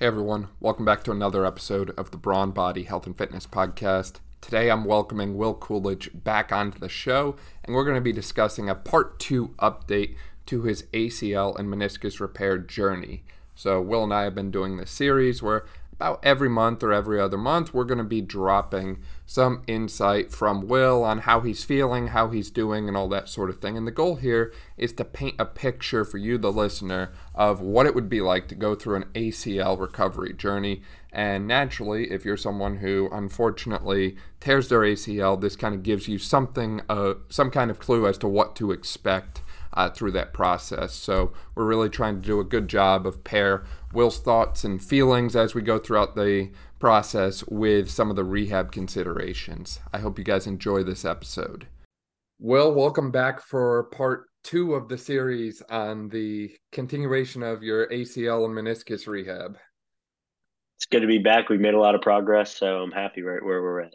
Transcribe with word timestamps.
Hey 0.00 0.06
everyone, 0.06 0.46
welcome 0.60 0.84
back 0.84 1.02
to 1.02 1.10
another 1.10 1.44
episode 1.44 1.90
of 1.98 2.12
the 2.12 2.16
Brawn 2.18 2.52
Body 2.52 2.84
Health 2.84 3.04
and 3.04 3.18
Fitness 3.18 3.48
Podcast. 3.48 4.20
Today 4.40 4.70
I'm 4.70 4.84
welcoming 4.84 5.36
Will 5.36 5.54
Coolidge 5.54 6.10
back 6.14 6.52
onto 6.52 6.78
the 6.78 6.88
show, 6.88 7.34
and 7.64 7.74
we're 7.74 7.82
going 7.82 7.96
to 7.96 8.00
be 8.00 8.12
discussing 8.12 8.70
a 8.70 8.76
part 8.76 9.18
two 9.18 9.56
update 9.58 10.14
to 10.46 10.62
his 10.62 10.84
ACL 10.92 11.58
and 11.58 11.68
meniscus 11.68 12.20
repair 12.20 12.58
journey. 12.58 13.24
So, 13.56 13.82
Will 13.82 14.04
and 14.04 14.14
I 14.14 14.22
have 14.22 14.36
been 14.36 14.52
doing 14.52 14.76
this 14.76 14.92
series 14.92 15.42
where 15.42 15.66
about 15.98 16.20
every 16.22 16.48
month 16.48 16.84
or 16.84 16.92
every 16.92 17.20
other 17.20 17.36
month, 17.36 17.74
we're 17.74 17.82
going 17.82 17.98
to 17.98 18.04
be 18.04 18.20
dropping 18.20 19.00
some 19.26 19.62
insight 19.66 20.30
from 20.30 20.68
Will 20.68 21.02
on 21.02 21.18
how 21.18 21.40
he's 21.40 21.64
feeling, 21.64 22.08
how 22.08 22.30
he's 22.30 22.52
doing, 22.52 22.86
and 22.86 22.96
all 22.96 23.08
that 23.08 23.28
sort 23.28 23.50
of 23.50 23.58
thing. 23.58 23.76
And 23.76 23.84
the 23.84 23.90
goal 23.92 24.14
here 24.14 24.52
is 24.76 24.92
to 24.92 25.04
paint 25.04 25.34
a 25.40 25.44
picture 25.44 26.04
for 26.04 26.18
you, 26.18 26.38
the 26.38 26.52
listener, 26.52 27.12
of 27.34 27.60
what 27.60 27.84
it 27.84 27.96
would 27.96 28.08
be 28.08 28.20
like 28.20 28.46
to 28.48 28.54
go 28.54 28.76
through 28.76 28.94
an 28.94 29.06
ACL 29.14 29.78
recovery 29.78 30.32
journey. 30.32 30.82
And 31.12 31.48
naturally, 31.48 32.12
if 32.12 32.24
you're 32.24 32.36
someone 32.36 32.76
who 32.76 33.08
unfortunately 33.10 34.16
tears 34.38 34.68
their 34.68 34.80
ACL, 34.80 35.40
this 35.40 35.56
kind 35.56 35.74
of 35.74 35.82
gives 35.82 36.06
you 36.06 36.18
something, 36.18 36.80
uh, 36.88 37.14
some 37.28 37.50
kind 37.50 37.72
of 37.72 37.80
clue 37.80 38.06
as 38.06 38.18
to 38.18 38.28
what 38.28 38.54
to 38.56 38.70
expect 38.70 39.42
uh, 39.72 39.88
through 39.88 40.12
that 40.12 40.32
process. 40.32 40.94
So 40.94 41.32
we're 41.54 41.66
really 41.66 41.88
trying 41.88 42.20
to 42.20 42.26
do 42.26 42.40
a 42.40 42.44
good 42.44 42.68
job 42.68 43.06
of 43.06 43.24
pair 43.24 43.64
Will's 43.92 44.18
thoughts 44.18 44.64
and 44.64 44.82
feelings 44.82 45.34
as 45.34 45.54
we 45.54 45.62
go 45.62 45.78
throughout 45.78 46.14
the 46.14 46.50
process 46.78 47.42
with 47.48 47.90
some 47.90 48.10
of 48.10 48.16
the 48.16 48.24
rehab 48.24 48.70
considerations. 48.70 49.80
I 49.92 49.98
hope 49.98 50.18
you 50.18 50.24
guys 50.24 50.46
enjoy 50.46 50.82
this 50.82 51.04
episode. 51.04 51.68
Will, 52.38 52.72
welcome 52.72 53.10
back 53.10 53.40
for 53.40 53.84
part 53.84 54.26
two 54.44 54.74
of 54.74 54.88
the 54.88 54.98
series 54.98 55.62
on 55.70 56.08
the 56.10 56.54
continuation 56.70 57.42
of 57.42 57.62
your 57.62 57.88
ACL 57.88 58.44
and 58.44 58.54
meniscus 58.54 59.06
rehab. 59.06 59.56
It's 60.76 60.86
good 60.86 61.00
to 61.00 61.06
be 61.06 61.18
back. 61.18 61.48
We've 61.48 61.58
made 61.58 61.74
a 61.74 61.80
lot 61.80 61.94
of 61.94 62.02
progress, 62.02 62.54
so 62.56 62.82
I'm 62.82 62.92
happy 62.92 63.22
right 63.22 63.42
where 63.42 63.62
we're 63.62 63.80
at. 63.80 63.94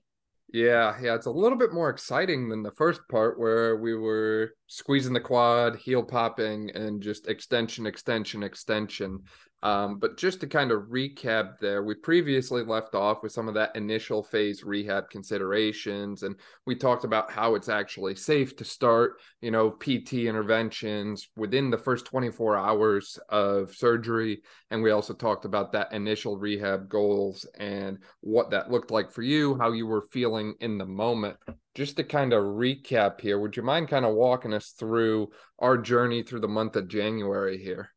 Yeah, 0.52 0.96
yeah, 1.02 1.16
it's 1.16 1.26
a 1.26 1.32
little 1.32 1.58
bit 1.58 1.74
more 1.74 1.90
exciting 1.90 2.50
than 2.50 2.62
the 2.62 2.72
first 2.72 3.02
part 3.10 3.40
where 3.40 3.78
we 3.78 3.96
were 3.96 4.54
squeezing 4.68 5.14
the 5.14 5.20
quad, 5.20 5.78
heel 5.78 6.04
popping, 6.04 6.70
and 6.76 7.02
just 7.02 7.28
extension, 7.28 7.88
extension, 7.88 8.44
extension. 8.44 9.22
Um, 9.64 9.98
but 9.98 10.18
just 10.18 10.42
to 10.42 10.48
kind 10.48 10.74
of 10.74 10.90
recap 10.90 11.58
there, 11.60 11.84
we 11.84 11.96
previously 11.96 12.64
left 12.66 12.96
off 12.96 13.24
with 13.24 13.32
some 13.32 13.48
of 13.48 13.54
that 13.54 13.74
initial 13.78 14.22
phase 14.22 14.62
rehab 14.62 15.10
considerations, 15.10 16.24
and 16.24 16.36
we 16.66 16.76
talked 16.76 17.06
about 17.06 17.32
how 17.32 17.56
it's 17.56 17.70
actually 17.70 18.16
safe 18.16 18.58
to 18.58 18.66
start, 18.66 19.22
you 19.40 19.52
know, 19.52 19.72
PT 19.72 20.26
interventions 20.26 21.30
within 21.38 21.70
the 21.70 21.78
first 21.78 22.06
24 22.06 22.58
hours 22.58 23.18
of 23.30 23.74
surgery. 23.74 24.42
And 24.70 24.84
we 24.84 24.92
also 24.92 25.14
talked 25.14 25.46
about 25.46 25.72
that 25.72 25.94
initial 25.94 26.36
rehab 26.36 26.90
goals 26.90 27.46
and 27.58 28.00
what 28.20 28.52
that 28.52 28.70
looked 28.70 28.92
like 28.92 29.14
for 29.14 29.22
you, 29.22 29.58
how 29.58 29.72
you 29.72 29.88
were 29.88 30.06
feeling 30.12 30.56
in 30.60 30.78
the 30.78 30.86
moment. 30.86 31.38
Just 31.74 31.96
to 31.96 32.04
kind 32.04 32.34
of 32.34 32.44
recap 32.44 33.22
here, 33.22 33.40
would 33.40 33.56
you 33.56 33.64
mind 33.64 33.88
kind 33.88 34.04
of 34.04 34.14
walking 34.14 34.54
us 34.54 34.74
through 34.78 35.30
our 35.58 35.78
journey 35.78 36.22
through 36.22 36.42
the 36.42 36.50
month 36.50 36.76
of 36.76 36.90
January 36.90 37.58
here? 37.58 37.93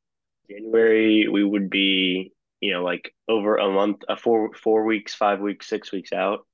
January 0.49 1.29
we 1.29 1.45
would 1.45 1.71
be 1.71 2.33
you 2.61 2.73
know 2.73 2.83
like 2.85 3.15
over 3.29 3.57
a 3.57 3.71
month, 3.71 4.03
a 4.09 4.17
four 4.17 4.53
four 4.55 4.85
weeks, 4.85 5.15
five 5.15 5.41
weeks, 5.41 5.69
six 5.69 5.93
weeks 5.93 6.13
out, 6.13 6.47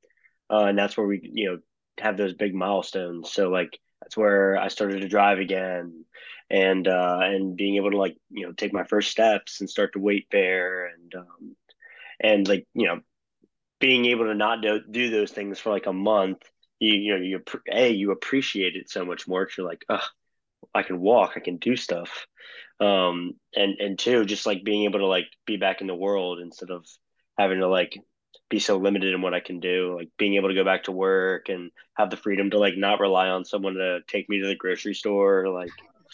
uh, 0.51 0.65
and 0.65 0.79
that's 0.79 0.97
where 0.97 1.07
we 1.07 1.21
you 1.33 1.51
know 1.51 1.59
have 1.99 2.17
those 2.17 2.35
big 2.35 2.55
milestones. 2.55 3.33
So 3.33 3.49
like 3.51 3.79
that's 4.01 4.17
where 4.17 4.57
I 4.57 4.69
started 4.69 5.03
to 5.03 5.09
drive 5.09 5.39
again, 5.39 6.05
and 6.51 6.87
uh, 6.89 7.21
and 7.23 7.57
being 7.57 7.77
able 7.77 7.91
to 7.93 7.99
like 7.99 8.17
you 8.31 8.47
know 8.47 8.53
take 8.53 8.73
my 8.73 8.85
first 8.85 9.11
steps 9.11 9.61
and 9.61 9.71
start 9.71 9.93
to 9.95 10.01
weight 10.01 10.29
bear 10.31 10.87
and 10.87 11.15
um, 11.15 11.57
and 12.21 12.49
like 12.49 12.67
you 12.75 12.87
know 12.87 13.01
being 13.81 14.05
able 14.07 14.27
to 14.27 14.35
not 14.35 14.63
do, 14.63 14.81
do 14.91 15.11
those 15.11 15.33
things 15.33 15.59
for 15.59 15.71
like 15.71 15.87
a 15.87 15.93
month 15.93 16.39
you 16.83 16.95
you 16.95 17.15
know 17.15 17.23
you 17.23 17.43
a 17.71 17.91
you 17.91 18.11
appreciate 18.11 18.77
it 18.77 18.91
so 18.91 19.05
much 19.05 19.29
more. 19.29 19.49
You're 19.57 19.67
like, 19.67 19.85
oh, 19.89 20.01
I 20.75 20.83
can 20.83 21.01
walk, 21.01 21.33
I 21.37 21.41
can 21.41 21.57
do 21.57 21.77
stuff, 21.77 22.27
um, 22.81 23.33
and 23.55 23.79
and 23.79 23.99
two, 23.99 24.25
just 24.25 24.47
like 24.47 24.65
being 24.65 24.85
able 24.85 25.01
to 25.01 25.07
like 25.07 25.27
be 25.47 25.57
back 25.57 25.81
in 25.81 25.87
the 25.87 25.95
world 25.95 26.41
instead 26.41 26.71
of 26.71 26.87
having 27.39 27.61
to 27.61 27.69
like 27.69 27.99
be 28.49 28.59
so 28.59 28.77
limited 28.77 29.15
in 29.15 29.23
what 29.23 29.35
I 29.35 29.41
can 29.41 29.61
do, 29.61 29.97
like 29.97 30.11
being 30.19 30.35
able 30.35 30.49
to 30.49 30.55
go 30.55 30.65
back 30.65 30.85
to 30.85 30.93
work 30.93 31.49
and 31.49 31.71
have 31.95 32.11
the 32.11 32.17
freedom 32.17 32.51
to 32.51 32.59
like 32.59 32.75
not 32.77 33.01
rely 33.01 33.29
on 33.29 33.45
someone 33.45 33.75
to 33.75 34.01
take 34.07 34.29
me 34.29 34.41
to 34.41 34.47
the 34.47 34.55
grocery 34.55 34.95
store. 34.95 35.49
Like 35.49 35.71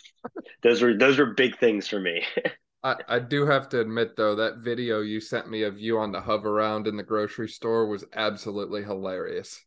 those 0.62 0.82
were 0.82 0.96
those 0.96 1.18
were 1.18 1.34
big 1.34 1.58
things 1.58 1.88
for 1.88 2.00
me. 2.00 2.24
I, 2.84 2.94
I 3.08 3.18
do 3.18 3.44
have 3.46 3.68
to 3.70 3.80
admit 3.80 4.16
though 4.16 4.36
that 4.36 4.58
video 4.58 5.00
you 5.00 5.20
sent 5.20 5.50
me 5.50 5.64
of 5.64 5.80
you 5.80 5.98
on 5.98 6.12
the 6.12 6.20
Hoveround 6.20 6.86
in 6.86 6.96
the 6.96 7.02
grocery 7.02 7.48
store 7.48 7.88
was 7.88 8.04
absolutely 8.12 8.84
hilarious. 8.84 9.64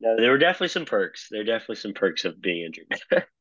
No, 0.00 0.16
there 0.16 0.30
were 0.30 0.38
definitely 0.38 0.68
some 0.68 0.86
perks. 0.86 1.28
There 1.30 1.42
are 1.42 1.44
definitely 1.44 1.76
some 1.76 1.92
perks 1.92 2.24
of 2.24 2.40
being 2.40 2.64
injured. 2.64 3.24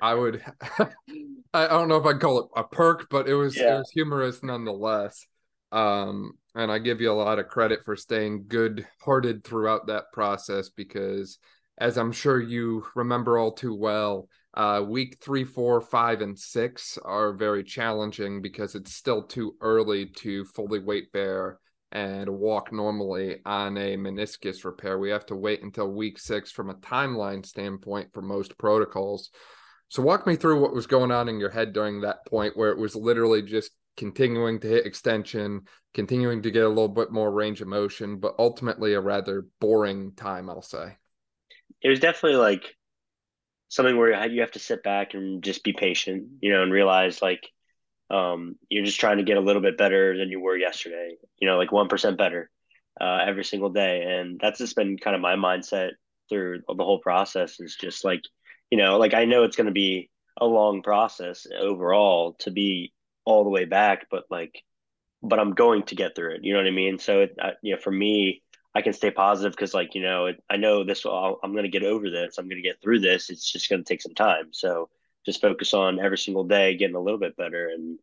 I 0.00 0.14
would. 0.14 0.42
I 1.52 1.66
don't 1.66 1.88
know 1.88 1.96
if 1.96 2.06
I'd 2.06 2.20
call 2.20 2.40
it 2.40 2.46
a 2.56 2.64
perk, 2.64 3.08
but 3.10 3.28
it 3.28 3.34
was 3.34 3.56
yeah. 3.56 3.74
it 3.74 3.78
was 3.78 3.90
humorous 3.90 4.42
nonetheless. 4.42 5.26
Um, 5.72 6.32
and 6.54 6.70
I 6.70 6.78
give 6.78 7.00
you 7.00 7.10
a 7.10 7.14
lot 7.14 7.38
of 7.38 7.48
credit 7.48 7.84
for 7.84 7.94
staying 7.94 8.46
good-hearted 8.48 9.44
throughout 9.44 9.86
that 9.86 10.04
process 10.12 10.68
because, 10.68 11.38
as 11.78 11.96
I'm 11.96 12.12
sure 12.12 12.40
you 12.40 12.84
remember 12.94 13.38
all 13.38 13.52
too 13.52 13.74
well, 13.74 14.28
uh, 14.54 14.82
week 14.86 15.18
three, 15.20 15.44
four, 15.44 15.80
five, 15.80 16.22
and 16.22 16.36
six 16.36 16.98
are 17.04 17.32
very 17.32 17.62
challenging 17.62 18.42
because 18.42 18.74
it's 18.74 18.94
still 18.94 19.22
too 19.22 19.54
early 19.60 20.06
to 20.06 20.44
fully 20.44 20.80
weight 20.80 21.12
bear 21.12 21.60
and 21.92 22.28
walk 22.28 22.72
normally 22.72 23.38
on 23.44 23.76
a 23.76 23.96
meniscus 23.96 24.64
repair. 24.64 24.98
We 24.98 25.10
have 25.10 25.26
to 25.26 25.36
wait 25.36 25.62
until 25.62 25.92
week 25.92 26.18
six 26.18 26.50
from 26.50 26.70
a 26.70 26.74
timeline 26.74 27.44
standpoint 27.44 28.12
for 28.12 28.22
most 28.22 28.56
protocols. 28.58 29.30
So 29.90 30.02
walk 30.02 30.24
me 30.24 30.36
through 30.36 30.60
what 30.60 30.72
was 30.72 30.86
going 30.86 31.10
on 31.10 31.28
in 31.28 31.40
your 31.40 31.50
head 31.50 31.72
during 31.72 32.00
that 32.00 32.24
point 32.24 32.56
where 32.56 32.70
it 32.70 32.78
was 32.78 32.94
literally 32.94 33.42
just 33.42 33.72
continuing 33.96 34.60
to 34.60 34.68
hit 34.68 34.86
extension, 34.86 35.62
continuing 35.94 36.42
to 36.42 36.50
get 36.52 36.62
a 36.62 36.68
little 36.68 36.88
bit 36.88 37.10
more 37.10 37.30
range 37.30 37.60
of 37.60 37.66
motion, 37.66 38.18
but 38.18 38.36
ultimately 38.38 38.94
a 38.94 39.00
rather 39.00 39.46
boring 39.60 40.12
time, 40.12 40.48
I'll 40.48 40.62
say. 40.62 40.96
It 41.82 41.88
was 41.88 41.98
definitely 41.98 42.38
like 42.38 42.76
something 43.68 43.96
where 43.96 44.28
you 44.28 44.42
have 44.42 44.52
to 44.52 44.60
sit 44.60 44.84
back 44.84 45.14
and 45.14 45.42
just 45.42 45.64
be 45.64 45.72
patient, 45.72 46.28
you 46.40 46.52
know, 46.52 46.62
and 46.62 46.72
realize 46.72 47.20
like 47.20 47.48
um, 48.10 48.54
you're 48.68 48.84
just 48.84 49.00
trying 49.00 49.16
to 49.16 49.24
get 49.24 49.38
a 49.38 49.42
little 49.42 49.62
bit 49.62 49.76
better 49.76 50.16
than 50.16 50.30
you 50.30 50.38
were 50.38 50.56
yesterday, 50.56 51.16
you 51.40 51.48
know, 51.48 51.58
like 51.58 51.70
1% 51.70 52.16
better 52.16 52.48
uh, 53.00 53.24
every 53.26 53.44
single 53.44 53.70
day. 53.70 54.02
And 54.02 54.38
that's 54.40 54.58
just 54.58 54.76
been 54.76 54.98
kind 54.98 55.16
of 55.16 55.20
my 55.20 55.34
mindset 55.34 55.90
through 56.28 56.60
the 56.68 56.84
whole 56.84 57.00
process 57.00 57.58
is 57.58 57.74
just 57.74 58.04
like– 58.04 58.22
you 58.70 58.78
know, 58.78 58.98
like 58.98 59.14
I 59.14 59.24
know 59.24 59.44
it's 59.44 59.56
going 59.56 59.66
to 59.66 59.72
be 59.72 60.10
a 60.40 60.46
long 60.46 60.82
process 60.82 61.46
overall 61.58 62.34
to 62.40 62.50
be 62.50 62.92
all 63.24 63.44
the 63.44 63.50
way 63.50 63.64
back, 63.64 64.06
but 64.10 64.24
like, 64.30 64.62
but 65.22 65.38
I'm 65.38 65.52
going 65.52 65.82
to 65.84 65.94
get 65.94 66.16
through 66.16 66.36
it. 66.36 66.44
You 66.44 66.54
know 66.54 66.60
what 66.60 66.66
I 66.66 66.72
mean? 66.72 66.98
So, 66.98 67.20
it, 67.20 67.36
I, 67.40 67.52
you 67.62 67.74
know, 67.74 67.80
for 67.80 67.90
me, 67.90 68.42
I 68.74 68.82
can 68.82 68.92
stay 68.92 69.10
positive 69.10 69.52
because, 69.52 69.74
like, 69.74 69.94
you 69.94 70.02
know, 70.02 70.26
it, 70.26 70.42
I 70.48 70.56
know 70.56 70.84
this. 70.84 71.04
Will, 71.04 71.38
I'm 71.42 71.52
going 71.52 71.64
to 71.64 71.70
get 71.70 71.82
over 71.82 72.08
this. 72.08 72.38
I'm 72.38 72.48
going 72.48 72.62
to 72.62 72.66
get 72.68 72.80
through 72.80 73.00
this. 73.00 73.28
It's 73.28 73.50
just 73.50 73.68
going 73.68 73.84
to 73.84 73.88
take 73.88 74.00
some 74.00 74.14
time. 74.14 74.52
So, 74.52 74.88
just 75.26 75.42
focus 75.42 75.74
on 75.74 76.00
every 76.00 76.16
single 76.16 76.44
day 76.44 76.76
getting 76.76 76.96
a 76.96 77.00
little 77.00 77.18
bit 77.18 77.36
better, 77.36 77.68
and 77.68 77.98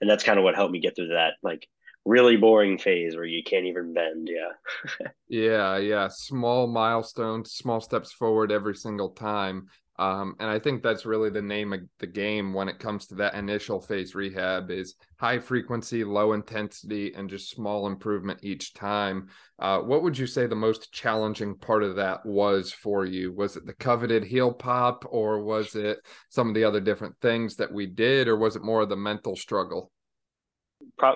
and 0.00 0.10
that's 0.10 0.24
kind 0.24 0.38
of 0.38 0.44
what 0.44 0.54
helped 0.54 0.72
me 0.72 0.80
get 0.80 0.94
through 0.94 1.08
that. 1.08 1.34
Like, 1.42 1.66
really 2.04 2.36
boring 2.36 2.78
phase 2.78 3.14
where 3.16 3.24
you 3.24 3.42
can't 3.42 3.66
even 3.66 3.94
bend. 3.94 4.30
Yeah. 4.30 5.06
yeah. 5.28 5.76
Yeah. 5.78 6.08
Small 6.08 6.66
milestones, 6.66 7.52
small 7.52 7.80
steps 7.80 8.12
forward 8.12 8.52
every 8.52 8.74
single 8.74 9.10
time. 9.10 9.68
Um, 9.98 10.36
and 10.38 10.48
I 10.48 10.60
think 10.60 10.82
that's 10.82 11.04
really 11.04 11.28
the 11.28 11.42
name 11.42 11.72
of 11.72 11.80
the 11.98 12.06
game 12.06 12.54
when 12.54 12.68
it 12.68 12.78
comes 12.78 13.06
to 13.06 13.16
that 13.16 13.34
initial 13.34 13.80
phase 13.80 14.14
rehab 14.14 14.70
is 14.70 14.94
high 15.16 15.40
frequency, 15.40 16.04
low 16.04 16.34
intensity, 16.34 17.12
and 17.14 17.28
just 17.28 17.50
small 17.50 17.88
improvement 17.88 18.38
each 18.42 18.74
time. 18.74 19.28
Uh, 19.58 19.80
what 19.80 20.04
would 20.04 20.16
you 20.16 20.26
say 20.26 20.46
the 20.46 20.54
most 20.54 20.92
challenging 20.92 21.56
part 21.56 21.82
of 21.82 21.96
that 21.96 22.24
was 22.24 22.72
for 22.72 23.06
you? 23.06 23.32
Was 23.32 23.56
it 23.56 23.66
the 23.66 23.74
coveted 23.74 24.22
heel 24.22 24.52
pop, 24.52 25.04
or 25.08 25.42
was 25.42 25.74
it 25.74 25.98
some 26.28 26.48
of 26.48 26.54
the 26.54 26.64
other 26.64 26.80
different 26.80 27.16
things 27.20 27.56
that 27.56 27.72
we 27.72 27.86
did, 27.86 28.28
or 28.28 28.36
was 28.36 28.54
it 28.54 28.62
more 28.62 28.82
of 28.82 28.88
the 28.88 28.96
mental 28.96 29.34
struggle? 29.34 29.90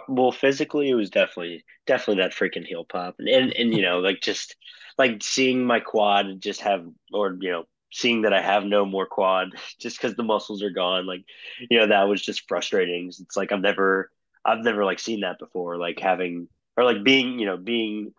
well, 0.09 0.33
physically, 0.33 0.91
it 0.91 0.95
was 0.95 1.11
definitely 1.11 1.65
definitely 1.87 2.23
that 2.23 2.33
freaking 2.33 2.67
heel 2.67 2.85
pop, 2.85 3.17
and 3.19 3.29
and, 3.29 3.53
and 3.53 3.73
you 3.73 3.83
know, 3.83 4.01
like 4.01 4.21
just 4.21 4.57
like 4.99 5.23
seeing 5.23 5.65
my 5.65 5.81
quad 5.81 6.41
just 6.41 6.61
have, 6.63 6.85
or 7.13 7.37
you 7.41 7.51
know, 7.51 7.65
seeing 7.93 8.23
that 8.23 8.33
I 8.33 8.43
have 8.43 8.65
no 8.65 8.85
more 8.85 9.07
quad 9.07 9.51
just 9.81 10.01
because 10.01 10.17
the 10.17 10.23
muscles 10.23 10.63
are 10.63 10.71
gone. 10.71 11.07
Like, 11.07 11.25
you 11.71 11.79
know, 11.79 11.89
that 11.89 12.09
was 12.09 12.23
just 12.23 12.49
frustrating. 12.49 13.09
It's 13.09 13.37
like 13.37 13.53
I've 13.53 13.61
never, 13.61 14.11
I've 14.45 14.65
never 14.65 14.85
like 14.85 14.99
seen 14.99 15.21
that 15.21 15.39
before. 15.39 15.77
Like 15.79 16.01
having 16.01 16.49
or 16.77 16.85
like 16.85 17.05
being, 17.05 17.39
you 17.39 17.47
know, 17.47 17.57
being 17.57 18.13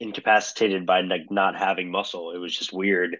incapacitated 0.00 0.86
by 0.86 1.00
like 1.02 1.30
not 1.30 1.56
having 1.56 1.90
muscle. 1.90 2.32
It 2.32 2.38
was 2.38 2.56
just 2.56 2.72
weird, 2.72 3.18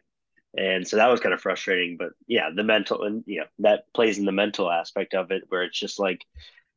and 0.56 0.86
so 0.86 0.96
that 0.96 1.08
was 1.08 1.20
kind 1.20 1.34
of 1.34 1.40
frustrating. 1.40 1.96
But 1.98 2.10
yeah, 2.26 2.50
the 2.54 2.64
mental 2.64 3.04
and 3.04 3.24
you 3.26 3.40
know 3.40 3.46
that 3.60 3.84
plays 3.94 4.18
in 4.18 4.24
the 4.24 4.32
mental 4.32 4.70
aspect 4.70 5.14
of 5.14 5.30
it, 5.30 5.44
where 5.48 5.62
it's 5.64 5.78
just 5.78 5.98
like 5.98 6.24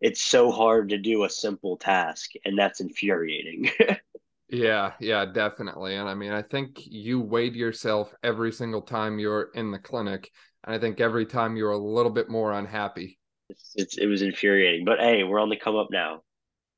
it's 0.01 0.21
so 0.21 0.51
hard 0.51 0.89
to 0.89 0.97
do 0.97 1.23
a 1.23 1.29
simple 1.29 1.77
task 1.77 2.31
and 2.43 2.57
that's 2.59 2.81
infuriating 2.81 3.69
yeah 4.55 4.91
yeah 4.99 5.25
definitely 5.25 5.95
and 5.95 6.07
i 6.07 6.13
mean 6.13 6.31
i 6.31 6.41
think 6.41 6.79
you 6.85 7.19
weighed 7.19 7.55
yourself 7.55 8.13
every 8.23 8.51
single 8.51 8.81
time 8.81 9.19
you're 9.19 9.49
in 9.53 9.71
the 9.71 9.79
clinic 9.79 10.31
and 10.63 10.75
i 10.75 10.79
think 10.79 10.99
every 10.99 11.25
time 11.25 11.55
you're 11.55 11.71
a 11.71 11.77
little 11.77 12.11
bit 12.11 12.29
more 12.29 12.53
unhappy 12.53 13.17
it's, 13.49 13.73
it's 13.75 13.97
it 13.97 14.07
was 14.07 14.21
infuriating 14.21 14.85
but 14.85 14.99
hey 14.99 15.23
we're 15.23 15.39
on 15.39 15.49
the 15.49 15.57
come 15.57 15.75
up 15.75 15.87
now 15.91 16.21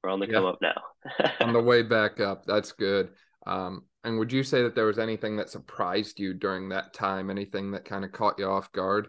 we're 0.04 0.10
on 0.10 0.20
the 0.20 0.28
yeah. 0.28 0.34
come 0.34 0.46
up 0.46 0.60
now 0.62 0.82
on 1.42 1.54
the 1.54 1.62
way 1.62 1.82
back 1.82 2.20
up 2.20 2.44
that's 2.46 2.72
good 2.72 3.10
um, 3.46 3.84
and 4.04 4.20
would 4.20 4.32
you 4.32 4.44
say 4.44 4.64
that 4.64 4.76
there 4.76 4.86
was 4.86 5.00
anything 5.00 5.38
that 5.38 5.50
surprised 5.50 6.20
you 6.20 6.34
during 6.34 6.70
that 6.70 6.94
time 6.94 7.30
anything 7.30 7.72
that 7.72 7.86
kind 7.86 8.04
of 8.04 8.12
caught 8.12 8.38
you 8.38 8.46
off 8.46 8.72
guard 8.72 9.08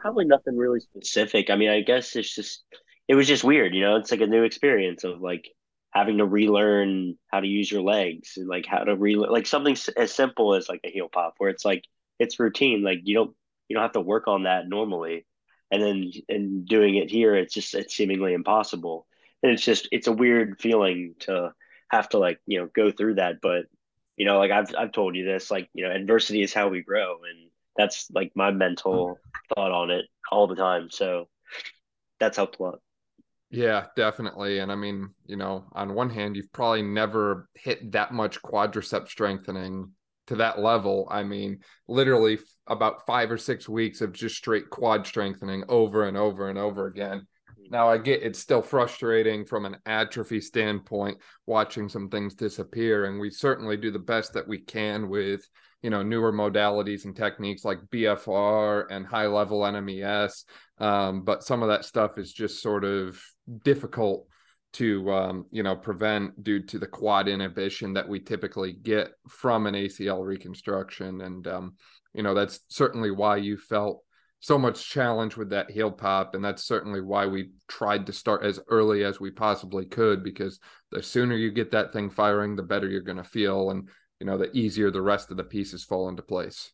probably 0.00 0.24
nothing 0.24 0.56
really 0.56 0.80
specific. 0.80 1.50
I 1.50 1.56
mean, 1.56 1.70
I 1.70 1.82
guess 1.82 2.16
it's 2.16 2.34
just 2.34 2.64
it 3.08 3.14
was 3.14 3.28
just 3.28 3.44
weird, 3.44 3.74
you 3.74 3.82
know. 3.82 3.96
It's 3.96 4.10
like 4.10 4.20
a 4.20 4.26
new 4.26 4.42
experience 4.42 5.04
of 5.04 5.20
like 5.20 5.48
having 5.90 6.18
to 6.18 6.26
relearn 6.26 7.18
how 7.28 7.40
to 7.40 7.46
use 7.46 7.70
your 7.70 7.82
legs 7.82 8.34
and 8.36 8.48
like 8.48 8.66
how 8.66 8.84
to 8.84 8.96
relearn 8.96 9.32
like 9.32 9.46
something 9.46 9.76
as 9.96 10.12
simple 10.12 10.54
as 10.54 10.68
like 10.68 10.80
a 10.84 10.90
heel 10.90 11.08
pop, 11.12 11.34
where 11.38 11.50
it's 11.50 11.64
like 11.64 11.84
it's 12.18 12.40
routine. 12.40 12.82
Like 12.82 13.00
you 13.04 13.14
don't 13.14 13.34
you 13.68 13.74
don't 13.74 13.82
have 13.82 13.92
to 13.92 14.00
work 14.00 14.28
on 14.28 14.44
that 14.44 14.68
normally, 14.68 15.26
and 15.70 15.82
then 15.82 16.10
and 16.28 16.66
doing 16.66 16.96
it 16.96 17.10
here, 17.10 17.34
it's 17.34 17.54
just 17.54 17.74
it's 17.74 17.96
seemingly 17.96 18.34
impossible. 18.34 19.06
And 19.42 19.52
it's 19.52 19.64
just 19.64 19.88
it's 19.90 20.06
a 20.06 20.12
weird 20.12 20.60
feeling 20.60 21.14
to 21.20 21.52
have 21.88 22.08
to 22.10 22.18
like 22.18 22.40
you 22.46 22.60
know 22.60 22.68
go 22.74 22.90
through 22.90 23.14
that, 23.16 23.40
but 23.40 23.64
you 24.16 24.26
know 24.26 24.38
like 24.38 24.50
I've 24.50 24.74
I've 24.76 24.92
told 24.92 25.16
you 25.16 25.24
this 25.24 25.50
like 25.50 25.68
you 25.74 25.84
know 25.84 25.94
adversity 25.94 26.42
is 26.42 26.52
how 26.52 26.68
we 26.68 26.82
grow 26.82 27.14
and 27.28 27.50
that's 27.76 28.10
like 28.12 28.32
my 28.34 28.50
mental 28.50 29.06
mm-hmm. 29.06 29.54
thought 29.54 29.72
on 29.72 29.90
it 29.90 30.06
all 30.30 30.46
the 30.46 30.56
time. 30.56 30.90
So 30.90 31.28
that's 32.18 32.36
helped 32.36 32.58
a 32.58 32.62
lot. 32.62 32.78
Yeah, 33.50 33.86
definitely. 33.96 34.60
And 34.60 34.70
I 34.70 34.76
mean, 34.76 35.10
you 35.26 35.36
know, 35.36 35.64
on 35.72 35.94
one 35.94 36.10
hand, 36.10 36.36
you've 36.36 36.52
probably 36.52 36.82
never 36.82 37.48
hit 37.54 37.92
that 37.92 38.12
much 38.12 38.40
quadricep 38.42 39.08
strengthening 39.08 39.90
to 40.28 40.36
that 40.36 40.60
level. 40.60 41.08
I 41.10 41.24
mean, 41.24 41.58
literally 41.88 42.38
about 42.68 43.06
five 43.06 43.30
or 43.30 43.38
six 43.38 43.68
weeks 43.68 44.00
of 44.02 44.12
just 44.12 44.36
straight 44.36 44.70
quad 44.70 45.04
strengthening 45.04 45.64
over 45.68 46.04
and 46.06 46.16
over 46.16 46.48
and 46.48 46.58
over 46.58 46.86
again. 46.86 47.26
Now, 47.70 47.88
I 47.88 47.98
get 47.98 48.22
it's 48.22 48.38
still 48.38 48.62
frustrating 48.62 49.44
from 49.44 49.64
an 49.64 49.76
atrophy 49.84 50.40
standpoint 50.40 51.18
watching 51.46 51.88
some 51.88 52.08
things 52.08 52.34
disappear. 52.34 53.06
And 53.06 53.18
we 53.18 53.30
certainly 53.30 53.76
do 53.76 53.90
the 53.90 53.98
best 53.98 54.32
that 54.34 54.46
we 54.46 54.58
can 54.58 55.08
with 55.08 55.48
you 55.82 55.88
know 55.90 56.02
newer 56.02 56.32
modalities 56.32 57.04
and 57.04 57.16
techniques 57.16 57.64
like 57.64 57.78
BFR 57.90 58.86
and 58.90 59.06
high 59.06 59.26
level 59.26 59.64
NMES. 59.64 60.44
Um, 60.78 61.22
but 61.22 61.42
some 61.42 61.62
of 61.62 61.68
that 61.68 61.84
stuff 61.84 62.18
is 62.18 62.32
just 62.32 62.62
sort 62.62 62.84
of 62.84 63.20
difficult 63.64 64.26
to 64.72 65.10
um, 65.10 65.46
you 65.50 65.62
know 65.62 65.74
prevent 65.74 66.42
due 66.42 66.62
to 66.62 66.78
the 66.78 66.86
quad 66.86 67.28
inhibition 67.28 67.94
that 67.94 68.08
we 68.08 68.20
typically 68.20 68.72
get 68.72 69.10
from 69.28 69.66
an 69.66 69.74
ACL 69.74 70.24
reconstruction, 70.24 71.20
and 71.22 71.46
um, 71.46 71.74
you 72.14 72.22
know 72.22 72.34
that's 72.34 72.60
certainly 72.68 73.10
why 73.10 73.36
you 73.36 73.56
felt 73.56 74.02
so 74.40 74.58
much 74.58 74.88
challenge 74.88 75.36
with 75.36 75.50
that 75.50 75.70
heel 75.70 75.90
pop. 75.90 76.34
And 76.34 76.42
that's 76.42 76.64
certainly 76.64 77.02
why 77.02 77.26
we 77.26 77.50
tried 77.68 78.06
to 78.06 78.12
start 78.12 78.42
as 78.42 78.58
early 78.68 79.04
as 79.04 79.20
we 79.20 79.30
possibly 79.30 79.84
could 79.84 80.24
because 80.24 80.58
the 80.90 81.02
sooner 81.02 81.36
you 81.36 81.50
get 81.50 81.70
that 81.72 81.92
thing 81.92 82.08
firing 82.08 82.56
the 82.56 82.62
better 82.62 82.88
you're 82.88 83.02
going 83.02 83.18
to 83.18 83.24
feel. 83.24 83.70
And 83.70 83.88
you 84.18 84.26
know, 84.26 84.38
the 84.38 84.50
easier 84.56 84.90
the 84.90 85.02
rest 85.02 85.30
of 85.30 85.36
the 85.36 85.44
pieces 85.44 85.84
fall 85.84 86.08
into 86.08 86.22
place. 86.22 86.72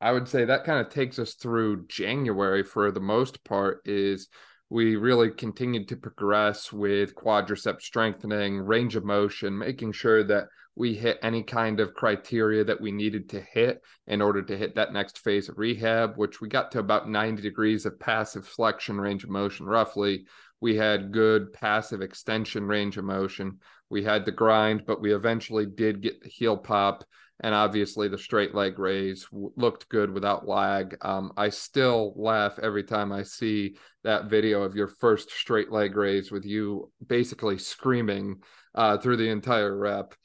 I 0.00 0.12
would 0.12 0.28
say 0.28 0.44
that 0.44 0.64
kind 0.64 0.84
of 0.84 0.92
takes 0.92 1.18
us 1.18 1.34
through 1.34 1.86
January 1.88 2.62
for 2.62 2.90
the 2.92 3.00
most 3.00 3.42
part 3.42 3.80
is 3.84 4.28
we 4.70 4.96
really 4.96 5.30
continued 5.30 5.88
to 5.88 5.96
progress 5.96 6.72
with 6.72 7.14
quadricep 7.14 7.80
strengthening, 7.80 8.58
range 8.58 8.96
of 8.96 9.04
motion, 9.04 9.56
making 9.56 9.92
sure 9.92 10.22
that 10.24 10.48
we 10.78 10.94
hit 10.94 11.18
any 11.22 11.42
kind 11.42 11.80
of 11.80 11.94
criteria 11.94 12.62
that 12.62 12.80
we 12.80 12.92
needed 12.92 13.28
to 13.30 13.40
hit 13.40 13.82
in 14.06 14.22
order 14.22 14.42
to 14.42 14.56
hit 14.56 14.76
that 14.76 14.92
next 14.92 15.18
phase 15.18 15.48
of 15.48 15.58
rehab, 15.58 16.16
which 16.16 16.40
we 16.40 16.48
got 16.48 16.70
to 16.70 16.78
about 16.78 17.08
90 17.08 17.42
degrees 17.42 17.84
of 17.84 17.98
passive 17.98 18.46
flexion 18.46 19.00
range 19.00 19.24
of 19.24 19.30
motion 19.30 19.66
roughly. 19.66 20.24
We 20.60 20.76
had 20.76 21.12
good 21.12 21.52
passive 21.52 22.00
extension 22.00 22.64
range 22.64 22.96
of 22.96 23.04
motion. 23.04 23.58
We 23.90 24.04
had 24.04 24.24
the 24.24 24.32
grind, 24.32 24.84
but 24.86 25.00
we 25.00 25.14
eventually 25.14 25.66
did 25.66 26.02
get 26.02 26.22
the 26.22 26.28
heel 26.28 26.56
pop. 26.56 27.04
And 27.40 27.54
obviously, 27.54 28.08
the 28.08 28.18
straight 28.18 28.54
leg 28.54 28.78
raise 28.78 29.26
looked 29.30 29.88
good 29.88 30.10
without 30.10 30.48
lag. 30.48 30.96
Um, 31.02 31.32
I 31.36 31.50
still 31.50 32.12
laugh 32.16 32.58
every 32.60 32.82
time 32.82 33.12
I 33.12 33.22
see 33.22 33.76
that 34.02 34.24
video 34.26 34.62
of 34.62 34.74
your 34.74 34.88
first 34.88 35.30
straight 35.30 35.70
leg 35.70 35.96
raise 35.96 36.32
with 36.32 36.44
you 36.44 36.90
basically 37.06 37.58
screaming 37.58 38.42
uh, 38.74 38.98
through 38.98 39.18
the 39.18 39.28
entire 39.28 39.76
rep. 39.76 40.14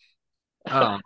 Um, 0.71 1.01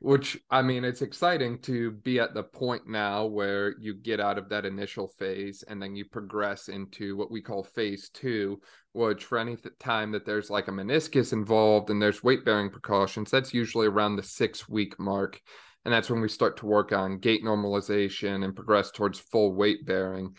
which 0.00 0.38
I 0.50 0.62
mean, 0.62 0.84
it's 0.84 1.02
exciting 1.02 1.58
to 1.62 1.90
be 1.90 2.20
at 2.20 2.34
the 2.34 2.42
point 2.42 2.86
now 2.86 3.26
where 3.26 3.74
you 3.78 3.94
get 3.94 4.20
out 4.20 4.38
of 4.38 4.48
that 4.48 4.64
initial 4.64 5.08
phase 5.08 5.64
and 5.66 5.80
then 5.80 5.94
you 5.94 6.04
progress 6.04 6.68
into 6.68 7.16
what 7.16 7.30
we 7.30 7.40
call 7.40 7.64
phase 7.64 8.08
two, 8.10 8.60
which 8.92 9.24
for 9.24 9.38
any 9.38 9.56
th- 9.56 9.74
time 9.78 10.12
that 10.12 10.24
there's 10.24 10.50
like 10.50 10.68
a 10.68 10.72
meniscus 10.72 11.32
involved 11.32 11.90
and 11.90 12.00
there's 12.00 12.22
weight 12.22 12.44
bearing 12.44 12.70
precautions, 12.70 13.30
that's 13.30 13.54
usually 13.54 13.86
around 13.86 14.16
the 14.16 14.22
six 14.22 14.68
week 14.68 14.98
mark. 14.98 15.40
And 15.84 15.94
that's 15.94 16.10
when 16.10 16.20
we 16.20 16.28
start 16.28 16.56
to 16.58 16.66
work 16.66 16.92
on 16.92 17.18
gait 17.18 17.44
normalization 17.44 18.44
and 18.44 18.56
progress 18.56 18.90
towards 18.90 19.20
full 19.20 19.54
weight 19.54 19.86
bearing. 19.86 20.34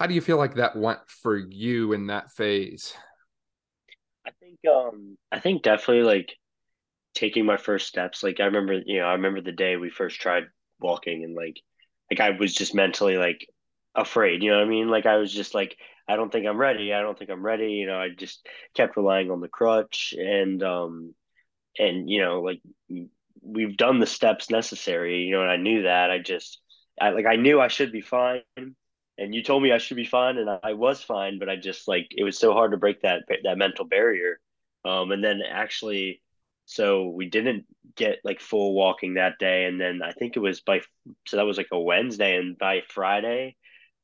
How 0.00 0.06
do 0.06 0.14
you 0.14 0.20
feel 0.20 0.38
like 0.38 0.54
that 0.54 0.76
went 0.76 1.00
for 1.08 1.36
you 1.36 1.92
in 1.92 2.06
that 2.06 2.32
phase? 2.32 2.94
I 4.26 4.30
think 4.40 4.58
um 4.70 5.16
I 5.32 5.40
think 5.40 5.62
definitely 5.62 6.04
like 6.04 6.34
taking 7.18 7.44
my 7.44 7.56
first 7.56 7.88
steps. 7.88 8.22
Like 8.22 8.40
I 8.40 8.44
remember, 8.44 8.80
you 8.86 9.00
know, 9.00 9.06
I 9.06 9.12
remember 9.14 9.40
the 9.40 9.52
day 9.52 9.76
we 9.76 9.90
first 9.90 10.20
tried 10.20 10.44
walking 10.80 11.24
and 11.24 11.34
like 11.34 11.60
like 12.10 12.20
I 12.20 12.30
was 12.30 12.54
just 12.54 12.74
mentally 12.74 13.16
like 13.16 13.46
afraid, 13.94 14.42
you 14.42 14.50
know 14.50 14.58
what 14.58 14.66
I 14.66 14.70
mean? 14.70 14.88
Like 14.88 15.06
I 15.06 15.16
was 15.16 15.32
just 15.32 15.54
like 15.54 15.76
I 16.08 16.16
don't 16.16 16.30
think 16.32 16.46
I'm 16.46 16.56
ready. 16.58 16.94
I 16.94 17.02
don't 17.02 17.18
think 17.18 17.30
I'm 17.30 17.44
ready. 17.44 17.72
You 17.72 17.86
know, 17.86 17.98
I 17.98 18.08
just 18.10 18.46
kept 18.74 18.96
relying 18.96 19.30
on 19.30 19.40
the 19.40 19.48
crutch 19.48 20.14
and 20.16 20.62
um 20.62 21.14
and 21.78 22.08
you 22.08 22.22
know, 22.22 22.40
like 22.40 22.60
we've 23.42 23.76
done 23.76 23.98
the 23.98 24.06
steps 24.06 24.50
necessary, 24.50 25.22
you 25.22 25.32
know, 25.32 25.42
and 25.42 25.50
I 25.50 25.56
knew 25.56 25.82
that. 25.82 26.10
I 26.10 26.18
just 26.18 26.60
I 27.00 27.10
like 27.10 27.26
I 27.26 27.36
knew 27.36 27.60
I 27.60 27.68
should 27.68 27.92
be 27.92 28.00
fine 28.00 28.42
and 28.56 29.34
you 29.34 29.42
told 29.42 29.62
me 29.62 29.72
I 29.72 29.78
should 29.78 29.96
be 29.96 30.04
fine 30.06 30.38
and 30.38 30.48
I 30.62 30.74
was 30.74 31.02
fine, 31.02 31.40
but 31.40 31.48
I 31.48 31.56
just 31.56 31.88
like 31.88 32.06
it 32.16 32.22
was 32.22 32.38
so 32.38 32.52
hard 32.52 32.70
to 32.70 32.76
break 32.76 33.02
that 33.02 33.24
that 33.44 33.58
mental 33.58 33.84
barrier. 33.84 34.38
Um 34.84 35.10
and 35.10 35.22
then 35.22 35.42
actually 35.48 36.22
so 36.68 37.08
we 37.08 37.30
didn't 37.30 37.64
get 37.96 38.18
like 38.24 38.40
full 38.40 38.74
walking 38.74 39.14
that 39.14 39.38
day. 39.38 39.64
And 39.64 39.80
then 39.80 40.02
I 40.04 40.12
think 40.12 40.36
it 40.36 40.40
was 40.40 40.60
by, 40.60 40.82
so 41.26 41.38
that 41.38 41.46
was 41.46 41.56
like 41.56 41.68
a 41.72 41.80
Wednesday. 41.80 42.36
And 42.36 42.58
by 42.58 42.82
Friday, 42.86 43.56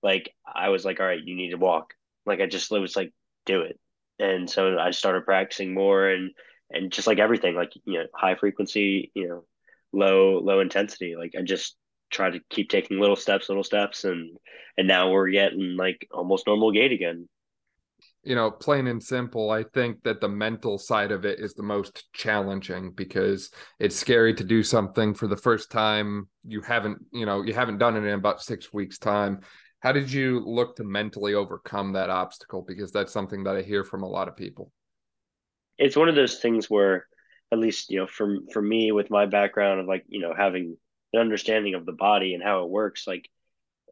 like 0.02 0.34
I 0.46 0.70
was 0.70 0.82
like, 0.82 0.98
all 0.98 1.04
right, 1.04 1.22
you 1.22 1.36
need 1.36 1.50
to 1.50 1.58
walk. 1.58 1.92
Like 2.24 2.40
I 2.40 2.46
just 2.46 2.72
it 2.72 2.78
was 2.78 2.96
like, 2.96 3.12
do 3.44 3.60
it. 3.60 3.78
And 4.18 4.48
so 4.48 4.78
I 4.78 4.92
started 4.92 5.26
practicing 5.26 5.74
more 5.74 6.08
and, 6.08 6.30
and 6.70 6.90
just 6.90 7.06
like 7.06 7.18
everything, 7.18 7.54
like, 7.54 7.72
you 7.84 7.98
know, 7.98 8.06
high 8.14 8.34
frequency, 8.34 9.12
you 9.14 9.28
know, 9.28 9.44
low, 9.92 10.38
low 10.38 10.60
intensity. 10.60 11.16
Like 11.18 11.34
I 11.38 11.42
just 11.42 11.76
try 12.10 12.30
to 12.30 12.40
keep 12.48 12.70
taking 12.70 12.98
little 12.98 13.14
steps, 13.14 13.50
little 13.50 13.62
steps. 13.62 14.04
And, 14.04 14.38
and 14.78 14.88
now 14.88 15.10
we're 15.10 15.28
getting 15.28 15.76
like 15.76 16.08
almost 16.10 16.46
normal 16.46 16.72
gait 16.72 16.92
again 16.92 17.28
you 18.24 18.34
know, 18.34 18.50
plain 18.50 18.86
and 18.86 19.02
simple, 19.02 19.50
I 19.50 19.62
think 19.62 20.02
that 20.02 20.20
the 20.20 20.28
mental 20.28 20.78
side 20.78 21.12
of 21.12 21.24
it 21.24 21.40
is 21.40 21.54
the 21.54 21.62
most 21.62 22.12
challenging 22.12 22.92
because 22.92 23.50
it's 23.78 23.96
scary 23.96 24.34
to 24.34 24.44
do 24.44 24.62
something 24.62 25.14
for 25.14 25.26
the 25.26 25.36
first 25.36 25.70
time. 25.70 26.28
You 26.46 26.60
haven't, 26.60 26.98
you 27.12 27.26
know, 27.26 27.42
you 27.42 27.54
haven't 27.54 27.78
done 27.78 27.96
it 27.96 28.04
in 28.04 28.14
about 28.14 28.42
six 28.42 28.72
weeks' 28.72 28.98
time. 28.98 29.40
How 29.80 29.92
did 29.92 30.10
you 30.10 30.40
look 30.40 30.76
to 30.76 30.84
mentally 30.84 31.34
overcome 31.34 31.92
that 31.92 32.10
obstacle? 32.10 32.62
Because 32.66 32.90
that's 32.90 33.12
something 33.12 33.44
that 33.44 33.56
I 33.56 33.62
hear 33.62 33.84
from 33.84 34.02
a 34.02 34.08
lot 34.08 34.28
of 34.28 34.36
people. 34.36 34.72
It's 35.76 35.96
one 35.96 36.08
of 36.08 36.14
those 36.14 36.38
things 36.38 36.70
where, 36.70 37.06
at 37.52 37.58
least, 37.58 37.90
you 37.90 37.98
know, 37.98 38.06
for 38.06 38.38
for 38.52 38.62
me 38.62 38.92
with 38.92 39.10
my 39.10 39.26
background 39.26 39.80
of 39.80 39.86
like, 39.86 40.04
you 40.08 40.20
know, 40.20 40.34
having 40.36 40.76
an 41.12 41.20
understanding 41.20 41.74
of 41.74 41.84
the 41.84 41.92
body 41.92 42.34
and 42.34 42.42
how 42.42 42.64
it 42.64 42.70
works, 42.70 43.06
like, 43.06 43.28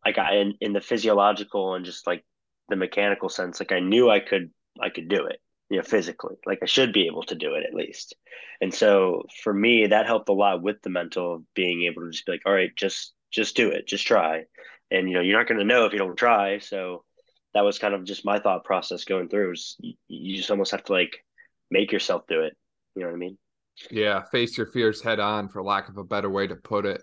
like 0.05 0.19
I 0.19 0.37
in, 0.37 0.55
in 0.61 0.73
the 0.73 0.81
physiological 0.81 1.75
and 1.75 1.85
just 1.85 2.07
like 2.07 2.25
the 2.69 2.77
mechanical 2.77 3.29
sense 3.29 3.61
like 3.61 3.73
i 3.73 3.81
knew 3.81 4.11
i 4.11 4.21
could 4.21 4.51
i 4.81 4.89
could 4.89 5.09
do 5.09 5.27
it 5.27 5.41
you 5.73 5.79
know 5.79 5.83
physically 5.83 6.37
like 6.47 6.59
i 6.63 6.67
should 6.67 6.93
be 6.93 7.07
able 7.07 7.23
to 7.23 7.35
do 7.35 7.55
it 7.55 7.65
at 7.67 7.75
least. 7.75 8.15
And 8.61 8.73
so 8.73 9.25
for 9.43 9.53
me 9.53 9.87
that 9.87 10.07
helped 10.07 10.29
a 10.29 10.35
lot 10.35 10.63
with 10.63 10.83
the 10.83 10.91
mental 10.91 11.37
of 11.37 11.55
being 11.55 11.85
able 11.85 12.03
to 12.03 12.11
just 12.11 12.27
be 12.27 12.33
like 12.33 12.43
all 12.45 12.53
right 12.53 12.71
just 12.77 13.15
just 13.31 13.57
do 13.57 13.71
it 13.71 13.89
just 13.89 14.07
try. 14.07 14.45
And 14.91 15.09
you 15.09 15.15
know 15.15 15.23
you're 15.23 15.39
not 15.39 15.49
going 15.49 15.59
to 15.59 15.65
know 15.65 15.87
if 15.87 15.93
you 15.93 15.99
don't 15.99 16.17
try. 16.17 16.59
So 16.59 17.05
that 17.55 17.65
was 17.65 17.79
kind 17.79 17.95
of 17.95 18.05
just 18.05 18.25
my 18.25 18.39
thought 18.39 18.65
process 18.65 19.05
going 19.05 19.29
through 19.31 19.55
you, 19.81 19.95
you 20.09 20.37
just 20.37 20.51
almost 20.51 20.73
have 20.73 20.85
to 20.85 20.93
like 20.93 21.25
make 21.71 21.91
yourself 21.91 22.27
do 22.29 22.43
it. 22.43 22.55
You 22.95 23.03
know 23.03 23.09
what 23.09 23.15
i 23.15 23.19
mean? 23.19 23.39
Yeah 23.91 24.23
face 24.31 24.59
your 24.59 24.67
fears 24.67 25.03
head 25.03 25.21
on 25.21 25.49
for 25.49 25.63
lack 25.63 25.89
of 25.89 25.97
a 25.97 26.05
better 26.05 26.29
way 26.29 26.47
to 26.47 26.55
put 26.55 26.85
it 26.85 27.03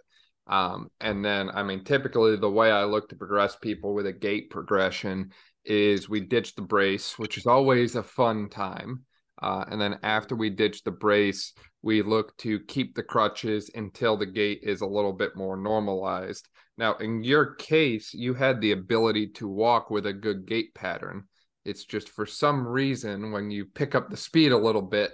um, 0.49 0.89
and 0.99 1.23
then 1.23 1.49
i 1.51 1.63
mean 1.63 1.83
typically 1.83 2.35
the 2.35 2.49
way 2.49 2.71
i 2.71 2.83
look 2.83 3.07
to 3.07 3.15
progress 3.15 3.55
people 3.55 3.93
with 3.93 4.05
a 4.05 4.13
gait 4.13 4.49
progression 4.49 5.31
is 5.65 6.09
we 6.09 6.19
ditch 6.19 6.55
the 6.55 6.61
brace, 6.61 7.17
which 7.17 7.37
is 7.37 7.45
always 7.45 7.95
a 7.95 8.03
fun 8.03 8.49
time. 8.49 9.03
Uh, 9.41 9.63
and 9.69 9.79
then 9.79 9.97
after 10.03 10.35
we 10.35 10.49
ditch 10.49 10.83
the 10.83 10.91
brace, 10.91 11.53
we 11.81 12.01
look 12.01 12.35
to 12.37 12.59
keep 12.61 12.95
the 12.95 13.03
crutches 13.03 13.71
until 13.73 14.17
the 14.17 14.25
gait 14.25 14.59
is 14.63 14.81
a 14.81 14.85
little 14.85 15.13
bit 15.13 15.35
more 15.35 15.55
normalized. 15.55 16.49
Now, 16.77 16.95
in 16.95 17.23
your 17.23 17.55
case, 17.55 18.13
you 18.13 18.33
had 18.33 18.59
the 18.59 18.71
ability 18.71 19.27
to 19.33 19.47
walk 19.47 19.89
with 19.89 20.05
a 20.05 20.13
good 20.13 20.45
gait 20.45 20.73
pattern. 20.73 21.25
It's 21.63 21.85
just 21.85 22.09
for 22.09 22.25
some 22.25 22.67
reason, 22.67 23.31
when 23.31 23.51
you 23.51 23.65
pick 23.65 23.95
up 23.95 24.09
the 24.09 24.17
speed 24.17 24.51
a 24.51 24.57
little 24.57 24.81
bit, 24.81 25.11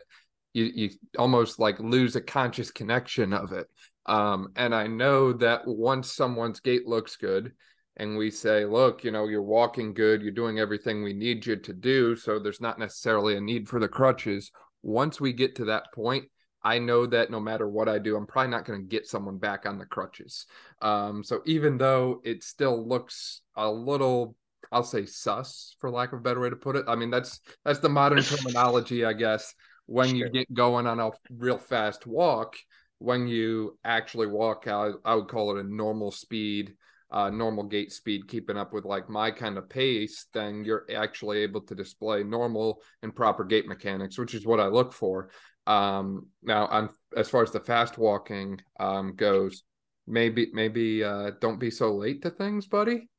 you, 0.54 0.72
you 0.74 0.90
almost 1.18 1.60
like 1.60 1.80
lose 1.80 2.16
a 2.16 2.22
conscious 2.22 2.72
connection 2.72 3.34
of 3.34 3.52
it. 3.52 3.68
Um, 4.06 4.50
and 4.56 4.74
I 4.76 4.88
know 4.88 5.34
that 5.34 5.68
once 5.68 6.12
someone's 6.12 6.60
gait 6.60 6.88
looks 6.88 7.16
good, 7.16 7.54
and 7.98 8.18
we 8.18 8.30
say, 8.30 8.66
look, 8.66 9.04
you 9.04 9.12
know, 9.12 9.28
you're 9.28 9.42
walking 9.42 9.94
good, 9.94 10.22
you're 10.22 10.32
doing 10.32 10.60
everything 10.60 11.02
we 11.02 11.14
need 11.14 11.46
you 11.46 11.56
to 11.56 11.74
do. 11.74 12.16
So 12.16 12.40
there's 12.40 12.62
not 12.62 12.78
necessarily 12.78 13.38
a 13.38 13.42
need 13.42 13.70
for 13.70 13.80
the 13.80 13.88
crutches. 13.88 14.52
Once 14.84 15.22
we 15.22 15.32
get 15.32 15.56
to 15.56 15.66
that 15.66 15.94
point, 15.94 16.26
I 16.62 16.80
know 16.80 17.06
that 17.06 17.30
no 17.30 17.40
matter 17.40 17.70
what 17.70 17.88
I 17.88 18.00
do, 18.00 18.18
I'm 18.18 18.26
probably 18.26 18.52
not 18.52 18.66
going 18.66 18.82
to 18.82 18.88
get 18.88 19.08
someone 19.08 19.38
back 19.38 19.66
on 19.66 19.78
the 19.78 19.86
crutches. 19.86 20.46
Um, 20.82 21.24
so 21.24 21.42
even 21.46 21.78
though 21.78 22.22
it 22.24 22.44
still 22.44 22.86
looks 22.86 23.42
a 23.56 23.70
little, 23.70 24.36
I'll 24.72 24.84
say 24.84 25.06
sus 25.06 25.76
for 25.80 25.90
lack 25.90 26.12
of 26.12 26.20
a 26.20 26.24
better 26.24 26.42
way 26.42 26.50
to 26.50 26.56
put 26.56 26.76
it. 26.76 26.86
I 26.88 26.96
mean, 26.96 27.12
that's, 27.12 27.40
that's 27.64 27.80
the 27.80 27.90
modern 27.90 28.24
terminology, 28.24 29.06
I 29.06 29.14
guess, 29.14 29.54
when 29.86 30.10
sure. 30.10 30.18
you 30.18 30.30
get 30.30 30.54
going 30.54 30.88
on 30.88 31.00
a 31.00 31.12
real 31.30 31.60
fast 31.60 32.08
walk, 32.08 32.56
when 33.00 33.28
you 33.28 33.78
actually 33.84 34.28
walk 34.28 34.68
out, 34.68 34.96
I 35.04 35.16
would 35.16 35.28
call 35.28 35.56
it 35.56 35.66
a 35.66 35.68
normal 35.68 36.12
speed 36.12 36.76
uh, 37.12 37.30
normal 37.30 37.64
gait 37.64 37.92
speed 37.92 38.28
keeping 38.28 38.58
up 38.58 38.74
with 38.74 38.84
like 38.84 39.10
my 39.10 39.32
kind 39.32 39.58
of 39.58 39.70
pace, 39.70 40.26
then 40.34 40.66
you're 40.66 40.86
actually 40.94 41.40
able 41.40 41.62
to 41.62 41.76
display 41.76 42.24
normal 42.24 42.82
and 43.04 43.16
proper 43.16 43.44
gait 43.44 43.68
mechanics, 43.68 44.18
which 44.18 44.34
is 44.34 44.46
what 44.46 44.60
I 44.60 44.68
look 44.68 44.92
for. 44.92 45.30
Um, 45.68 46.28
now, 46.44 46.90
as 47.16 47.30
far 47.30 47.44
as 47.44 47.52
the 47.52 47.60
fast 47.60 47.98
walking 47.98 48.60
um, 48.80 49.16
goes, 49.16 49.64
maybe 50.08 50.50
maybe 50.54 51.04
uh, 51.04 51.32
don't 51.40 51.60
be 51.60 51.72
so 51.72 51.96
late 51.96 52.22
to 52.24 52.32
things, 52.32 52.68
buddy. 52.68 53.10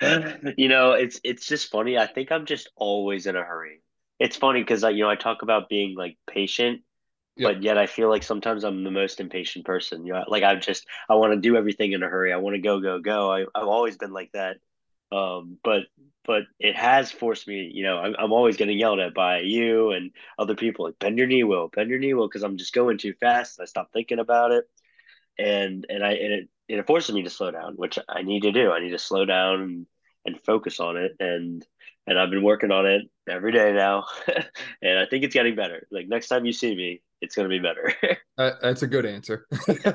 you 0.56 0.68
know, 0.68 0.92
it's 0.92 1.20
it's 1.24 1.46
just 1.46 1.70
funny. 1.70 1.98
I 1.98 2.06
think 2.06 2.30
I'm 2.30 2.46
just 2.46 2.70
always 2.76 3.26
in 3.26 3.36
a 3.36 3.42
hurry. 3.42 3.82
It's 4.18 4.36
funny 4.36 4.60
because 4.60 4.84
I, 4.84 4.90
you 4.90 5.02
know, 5.02 5.10
I 5.10 5.16
talk 5.16 5.42
about 5.42 5.68
being 5.68 5.94
like 5.96 6.16
patient 6.30 6.82
Yep. 7.36 7.54
But 7.54 7.62
yet 7.62 7.76
I 7.78 7.86
feel 7.86 8.08
like 8.08 8.22
sometimes 8.22 8.64
I'm 8.64 8.82
the 8.82 8.90
most 8.90 9.20
impatient 9.20 9.66
person. 9.66 10.06
You 10.06 10.14
know, 10.14 10.24
like 10.28 10.42
I 10.42 10.54
just 10.56 10.86
I 11.08 11.14
want 11.16 11.34
to 11.34 11.40
do 11.40 11.56
everything 11.56 11.92
in 11.92 12.02
a 12.02 12.08
hurry. 12.08 12.32
I 12.32 12.36
want 12.38 12.56
to 12.56 12.62
go, 12.62 12.80
go, 12.80 12.98
go. 13.00 13.30
I, 13.32 13.42
I've 13.54 13.68
always 13.68 13.96
been 13.98 14.12
like 14.12 14.32
that. 14.32 14.56
Um, 15.12 15.58
but 15.62 15.82
but 16.24 16.44
it 16.58 16.74
has 16.76 17.12
forced 17.12 17.46
me, 17.46 17.70
you 17.72 17.84
know, 17.84 17.98
I'm, 17.98 18.16
I'm 18.18 18.32
always 18.32 18.56
getting 18.56 18.78
yelled 18.78 18.98
at 18.98 19.14
by 19.14 19.40
you 19.40 19.92
and 19.92 20.10
other 20.38 20.56
people 20.56 20.86
like 20.86 20.98
bend 20.98 21.18
your 21.18 21.28
knee, 21.28 21.44
will 21.44 21.68
bend 21.68 21.88
your 21.90 22.00
knee, 22.00 22.14
will, 22.14 22.26
because 22.28 22.42
I'm 22.42 22.56
just 22.56 22.72
going 22.74 22.98
too 22.98 23.14
fast. 23.20 23.60
I 23.60 23.66
stop 23.66 23.92
thinking 23.92 24.18
about 24.18 24.50
it, 24.52 24.64
and 25.38 25.86
and 25.88 26.04
I 26.04 26.12
and 26.12 26.32
it 26.34 26.48
it 26.68 26.86
forces 26.86 27.14
me 27.14 27.22
to 27.22 27.30
slow 27.30 27.50
down, 27.50 27.74
which 27.76 27.98
I 28.08 28.22
need 28.22 28.42
to 28.42 28.52
do. 28.52 28.72
I 28.72 28.80
need 28.80 28.90
to 28.90 28.98
slow 28.98 29.24
down 29.24 29.62
and, 29.62 29.86
and 30.24 30.40
focus 30.44 30.80
on 30.80 30.96
it, 30.96 31.12
and 31.20 31.66
and 32.06 32.18
I've 32.18 32.30
been 32.30 32.42
working 32.42 32.70
on 32.72 32.86
it 32.86 33.02
every 33.28 33.52
day 33.52 33.72
now, 33.72 34.06
and 34.82 34.98
I 34.98 35.06
think 35.06 35.24
it's 35.24 35.34
getting 35.34 35.56
better. 35.56 35.86
Like 35.90 36.08
next 36.08 36.28
time 36.28 36.46
you 36.46 36.52
see 36.52 36.74
me, 36.74 37.02
it's 37.20 37.34
going 37.34 37.48
to 37.48 37.56
be 37.56 37.62
better. 37.62 37.92
uh, 38.38 38.52
that's 38.62 38.82
a 38.82 38.86
good 38.86 39.06
answer. 39.06 39.46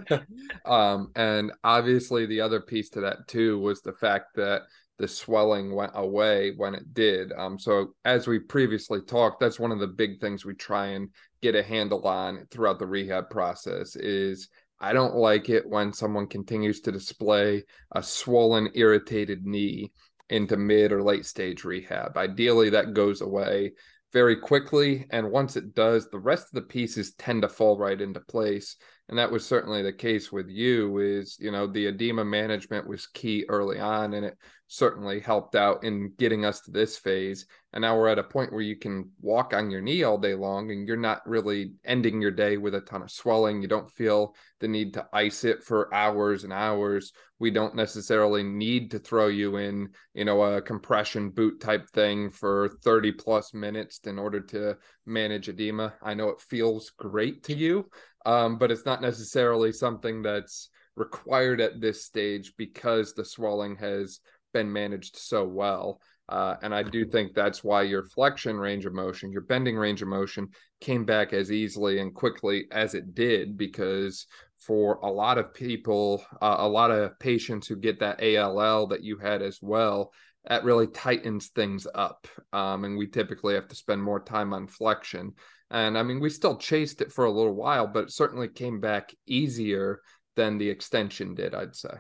um, 0.66 1.12
and 1.16 1.52
obviously, 1.64 2.26
the 2.26 2.42
other 2.42 2.62
piece 2.62 2.90
to 2.92 3.02
that 3.02 3.28
too 3.28 3.60
was 3.60 3.82
the 3.82 3.94
fact 3.94 4.36
that 4.36 4.64
the 4.98 5.08
swelling 5.08 5.74
went 5.74 5.92
away 5.96 6.54
when 6.56 6.76
it 6.76 6.94
did. 6.94 7.32
Um, 7.34 7.58
so 7.58 7.96
as 8.06 8.28
we 8.28 8.40
previously 8.40 9.02
talked, 9.02 9.40
that's 9.40 9.60
one 9.60 9.72
of 9.72 9.80
the 9.80 9.88
big 9.88 10.22
things 10.22 10.46
we 10.46 10.54
try 10.54 10.88
and 10.88 11.10
get 11.42 11.56
a 11.56 11.64
handle 11.64 12.08
on 12.08 12.46
throughout 12.52 12.78
the 12.78 12.86
rehab 12.86 13.30
process 13.30 13.96
is 13.96 14.50
I 14.80 14.94
don't 14.94 15.16
like 15.16 15.50
it 15.50 15.68
when 15.68 15.92
someone 15.92 16.28
continues 16.28 16.82
to 16.82 16.92
display 16.92 17.64
a 17.94 18.04
swollen, 18.04 18.70
irritated 18.76 19.46
knee 19.46 19.92
into 20.30 20.56
mid 20.56 20.92
or 20.92 21.04
late 21.04 21.26
stage 21.26 21.64
rehab. 21.64 22.16
Ideally, 22.16 22.70
that 22.72 22.94
goes 22.94 23.22
away 23.22 23.74
very 24.14 24.36
quickly. 24.36 25.06
And 25.10 25.32
once 25.32 25.56
it 25.56 25.74
does, 25.74 26.10
the 26.10 26.20
rest 26.20 26.48
of 26.48 26.54
the 26.54 26.62
pieces 26.62 27.14
tend 27.14 27.42
to 27.44 27.50
fall 27.50 27.78
right 27.78 28.00
into 28.00 28.20
place. 28.20 28.76
And 29.10 29.18
that 29.18 29.32
was 29.32 29.46
certainly 29.46 29.82
the 29.82 29.94
case 29.94 30.32
with 30.32 30.50
you 30.50 31.00
is, 31.00 31.38
you 31.40 31.52
know, 31.52 31.68
the 31.68 31.88
edema 31.88 32.24
management 32.24 32.88
was 32.88 33.08
key 33.08 33.46
early 33.50 33.80
on 33.80 34.14
and 34.14 34.26
it 34.26 34.38
certainly 34.72 35.20
helped 35.20 35.54
out 35.54 35.84
in 35.84 36.14
getting 36.18 36.46
us 36.46 36.62
to 36.62 36.72
this 36.72 36.98
phase. 36.98 37.46
And 37.74 37.82
now 37.82 37.98
we're 37.98 38.08
at 38.08 38.20
a 38.20 38.24
point 38.24 38.54
where 38.54 38.62
you 38.62 38.78
can 38.78 39.12
walk 39.20 39.54
on 39.54 39.70
your 39.70 39.82
knee 39.82 40.04
all 40.04 40.18
day 40.18 40.34
long 40.34 40.72
and 40.72 40.88
you're 40.88 40.96
not 40.96 41.28
really 41.28 41.74
ending 41.84 42.22
your 42.22 42.32
day 42.32 42.56
with 42.56 42.74
a 42.76 42.80
ton 42.80 43.02
of 43.02 43.12
swelling. 43.12 43.62
You 43.62 43.68
don't 43.68 43.92
feel 43.92 44.34
the 44.62 44.70
need 44.70 44.94
to 44.94 45.06
ice 45.12 45.44
it 45.44 45.62
for 45.62 45.94
hours 45.94 46.46
and 46.46 46.54
hours. 46.54 47.12
We 47.38 47.52
don't 47.52 47.76
necessarily 47.76 48.44
need 48.44 48.92
to 48.92 49.00
throw 49.00 49.28
you 49.28 49.58
in, 49.58 49.90
you 50.14 50.24
know, 50.24 50.42
a 50.42 50.62
compression 50.62 51.32
boot 51.32 51.60
type 51.60 51.90
thing 51.90 52.32
for 52.32 52.70
30 52.82 53.12
plus 53.12 53.54
minutes 53.54 54.00
in 54.06 54.18
order 54.18 54.40
to 54.40 54.78
manage 55.06 55.50
edema. 55.50 55.96
I 56.02 56.14
know 56.14 56.30
it 56.30 56.40
feels 56.40 56.92
great 56.92 57.44
to 57.44 57.54
you, 57.54 57.90
um, 58.26 58.58
but 58.58 58.72
it's 58.72 58.86
not 58.86 59.02
necessarily 59.02 59.74
something 59.74 60.22
that's 60.22 60.70
required 60.96 61.60
at 61.60 61.82
this 61.82 62.06
stage 62.06 62.54
because 62.58 63.14
the 63.14 63.26
swelling 63.26 63.76
has 63.78 64.22
been 64.54 64.72
managed 64.72 65.18
so 65.18 65.46
well. 65.46 66.02
Uh, 66.32 66.56
and 66.62 66.74
I 66.74 66.82
do 66.82 67.06
think 67.06 67.34
that's 67.34 67.62
why 67.62 67.82
your 67.82 68.06
flexion 68.06 68.58
range 68.58 68.86
of 68.86 68.94
motion, 68.94 69.34
your 69.34 69.42
bending 69.42 69.76
range 69.76 70.02
of 70.02 70.08
motion 70.08 70.48
came 70.80 71.04
back 71.04 71.34
as 71.34 71.52
easily 71.52 72.00
and 72.00 72.16
quickly 72.16 72.68
as 72.72 72.94
it 72.94 73.14
did 73.14 73.58
because 73.58 74.28
for 74.58 74.94
a 75.04 75.12
lot 75.12 75.38
of 75.38 75.54
people, 75.54 76.24
uh, 76.42 76.56
a 76.60 76.68
lot 76.68 76.90
of 76.90 77.20
patients 77.20 77.68
who 77.68 77.76
get 77.76 78.00
that 78.00 78.24
ALL 78.24 78.88
that 78.88 79.04
you 79.04 79.18
had 79.18 79.42
as 79.42 79.60
well, 79.62 80.14
that 80.46 80.64
really 80.64 80.88
tightens 80.88 81.48
things 81.48 81.86
up. 81.94 82.28
Um, 82.54 82.86
and 82.86 82.98
we 82.98 83.08
typically 83.08 83.56
have 83.56 83.68
to 83.68 83.76
spend 83.76 84.02
more 84.02 84.22
time 84.22 84.54
on 84.54 84.68
flexion. 84.68 85.34
And 85.70 85.98
I 85.98 86.04
mean, 86.04 86.22
we 86.22 86.30
still 86.30 86.56
chased 86.56 87.02
it 87.02 87.12
for 87.12 87.26
a 87.26 87.32
little 87.32 87.56
while, 87.56 87.88
but 87.88 88.06
it 88.06 88.12
certainly 88.12 88.48
came 88.48 88.80
back 88.80 89.14
easier 89.28 90.00
than 90.38 90.58
the 90.58 90.70
extension 90.70 91.36
did, 91.36 91.54
I'd 91.54 91.76
say. 91.76 91.94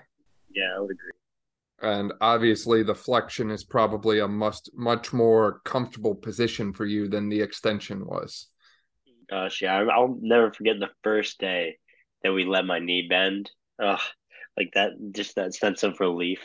Yeah, 0.53 0.75
I 0.77 0.79
would 0.79 0.91
agree 0.91 1.11
and 1.81 2.13
obviously 2.21 2.83
the 2.83 2.95
flexion 2.95 3.49
is 3.49 3.63
probably 3.63 4.19
a 4.19 4.27
must 4.27 4.69
much 4.75 5.13
more 5.13 5.61
comfortable 5.65 6.15
position 6.15 6.73
for 6.73 6.85
you 6.85 7.07
than 7.07 7.29
the 7.29 7.41
extension 7.41 8.05
was. 8.05 8.47
Gosh 9.29 9.61
yeah 9.61 9.75
i'll 9.77 10.17
never 10.21 10.51
forget 10.51 10.79
the 10.79 10.89
first 11.03 11.39
day 11.39 11.77
that 12.23 12.33
we 12.33 12.45
let 12.45 12.65
my 12.65 12.79
knee 12.79 13.07
bend. 13.07 13.49
Ugh, 13.81 13.99
like 14.57 14.71
that 14.75 14.91
just 15.11 15.35
that 15.35 15.55
sense 15.55 15.83
of 15.83 15.99
relief 15.99 16.39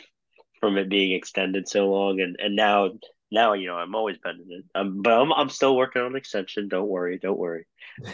from 0.59 0.77
it 0.77 0.89
being 0.89 1.11
extended 1.11 1.67
so 1.67 1.89
long. 1.89 2.19
And 2.19 2.37
and 2.39 2.55
now 2.55 2.91
now 3.31 3.53
you 3.53 3.67
know 3.67 3.75
i'm 3.75 3.95
always 3.95 4.17
bending 4.17 4.47
it. 4.49 4.65
Um, 4.73 5.01
but 5.01 5.13
I'm, 5.13 5.31
I'm 5.33 5.49
still 5.49 5.75
working 5.75 6.01
on 6.01 6.15
extension. 6.15 6.67
Don't 6.67 6.87
worry 6.87 7.19
don't 7.19 7.37
worry. 7.37 7.65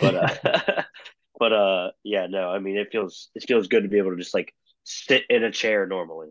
But 0.02 0.16
uh 0.16 0.84
but 1.40 1.54
uh 1.54 1.92
yeah 2.04 2.28
no 2.28 2.50
i 2.50 2.60
mean 2.60 2.78
it 2.78 2.90
feels 2.92 3.30
it 3.36 3.44
feels 3.48 3.68
good 3.68 3.84
to 3.84 3.90
be 3.90 3.98
able 3.98 4.12
to 4.12 4.18
just 4.18 4.34
like 4.34 4.54
sit 4.84 5.24
in 5.30 5.44
a 5.44 5.52
chair 5.52 5.88
normally 5.88 6.30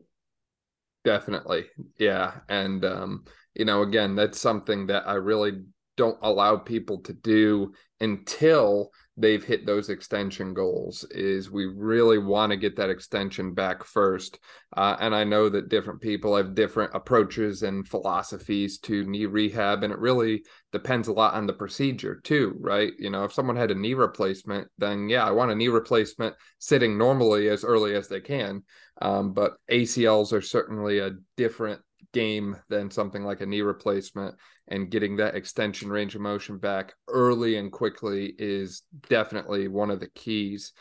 Definitely. 1.05 1.67
Yeah. 1.99 2.41
And, 2.49 2.85
um, 2.85 3.25
you 3.55 3.65
know, 3.65 3.83
again, 3.83 4.15
that's 4.15 4.41
something 4.41 4.87
that 4.87 5.07
I 5.09 5.15
really 5.15 5.63
don't 5.97 6.19
allow 6.23 6.57
people 6.57 6.99
to 7.03 7.13
do 7.13 7.73
until 8.01 8.91
they've 9.17 9.45
hit 9.45 9.67
those 9.67 9.91
extension 9.91 10.55
goals 10.55 11.05
is 11.11 11.51
we 11.51 11.67
really 11.67 12.19
want 12.19 12.51
to 12.51 12.57
get 12.57 12.77
that 12.77 12.89
extension 12.89 13.53
back 13.53 13.85
first. 13.85 14.39
Uh, 14.75 14.97
and 15.01 15.15
i 15.15 15.23
know 15.23 15.49
that 15.49 15.69
different 15.69 16.01
people 16.01 16.35
have 16.35 16.55
different 16.55 16.91
approaches 16.95 17.63
and 17.63 17.87
philosophies 17.87 18.79
to 18.79 19.05
knee 19.05 19.27
rehab 19.27 19.83
and 19.83 19.93
it 19.93 19.99
really 19.99 20.43
depends 20.73 21.09
a 21.09 21.13
lot 21.13 21.35
on 21.35 21.47
the 21.47 21.53
procedure 21.53 22.21
too 22.25 22.57
right? 22.59 22.93
You 22.99 23.11
know 23.11 23.25
if 23.25 23.33
someone 23.33 23.57
had 23.57 23.71
a 23.71 23.75
knee 23.75 23.95
replacement 23.95 24.69
then 24.79 25.09
yeah 25.09 25.25
i 25.27 25.31
want 25.31 25.51
a 25.51 25.55
knee 25.55 25.69
replacement 25.69 26.35
sitting 26.59 26.97
normally 26.97 27.49
as 27.49 27.65
early 27.65 27.95
as 27.95 28.09
they 28.09 28.21
can. 28.21 28.63
Um, 29.01 29.33
but 29.33 29.55
acls 29.71 30.33
are 30.33 30.41
certainly 30.41 31.01
a 31.01 31.17
different 31.37 31.81
game 32.13 32.57
than 32.69 32.91
something 32.91 33.25
like 33.25 33.41
a 33.41 33.47
knee 33.47 33.63
replacement 33.63 34.37
and 34.69 34.91
getting 34.91 35.17
that 35.17 35.35
extension 35.35 35.91
range 35.91 36.15
of 36.15 36.21
motion 36.21 36.59
back 36.59 36.95
early 37.09 37.57
and 37.57 37.73
quickly 37.73 38.35
is 38.39 38.83
definitely 39.09 39.69
one 39.69 39.91
of 39.91 40.01
the 40.01 40.09
keys. 40.09 40.73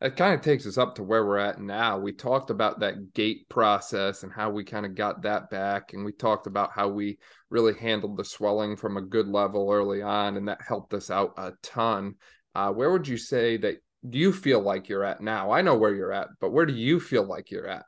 It 0.00 0.16
kind 0.16 0.34
of 0.34 0.42
takes 0.42 0.66
us 0.66 0.76
up 0.76 0.96
to 0.96 1.02
where 1.02 1.24
we're 1.24 1.38
at 1.38 1.60
now. 1.60 1.98
We 1.98 2.12
talked 2.12 2.50
about 2.50 2.80
that 2.80 3.14
gait 3.14 3.48
process 3.48 4.22
and 4.22 4.32
how 4.32 4.50
we 4.50 4.64
kind 4.64 4.84
of 4.84 4.94
got 4.94 5.22
that 5.22 5.48
back. 5.50 5.94
And 5.94 6.04
we 6.04 6.12
talked 6.12 6.46
about 6.46 6.72
how 6.72 6.88
we 6.88 7.18
really 7.48 7.74
handled 7.74 8.16
the 8.16 8.24
swelling 8.24 8.76
from 8.76 8.96
a 8.96 9.02
good 9.02 9.28
level 9.28 9.70
early 9.72 10.02
on, 10.02 10.36
and 10.36 10.48
that 10.48 10.60
helped 10.66 10.92
us 10.92 11.10
out 11.10 11.32
a 11.38 11.52
ton. 11.62 12.16
Uh, 12.54 12.70
where 12.70 12.90
would 12.90 13.08
you 13.08 13.16
say 13.16 13.56
that 13.58 13.76
you 14.02 14.32
feel 14.32 14.60
like 14.60 14.88
you're 14.88 15.04
at 15.04 15.22
now? 15.22 15.50
I 15.50 15.62
know 15.62 15.76
where 15.76 15.94
you're 15.94 16.12
at, 16.12 16.28
but 16.40 16.50
where 16.50 16.66
do 16.66 16.74
you 16.74 17.00
feel 17.00 17.24
like 17.24 17.50
you're 17.50 17.68
at? 17.68 17.86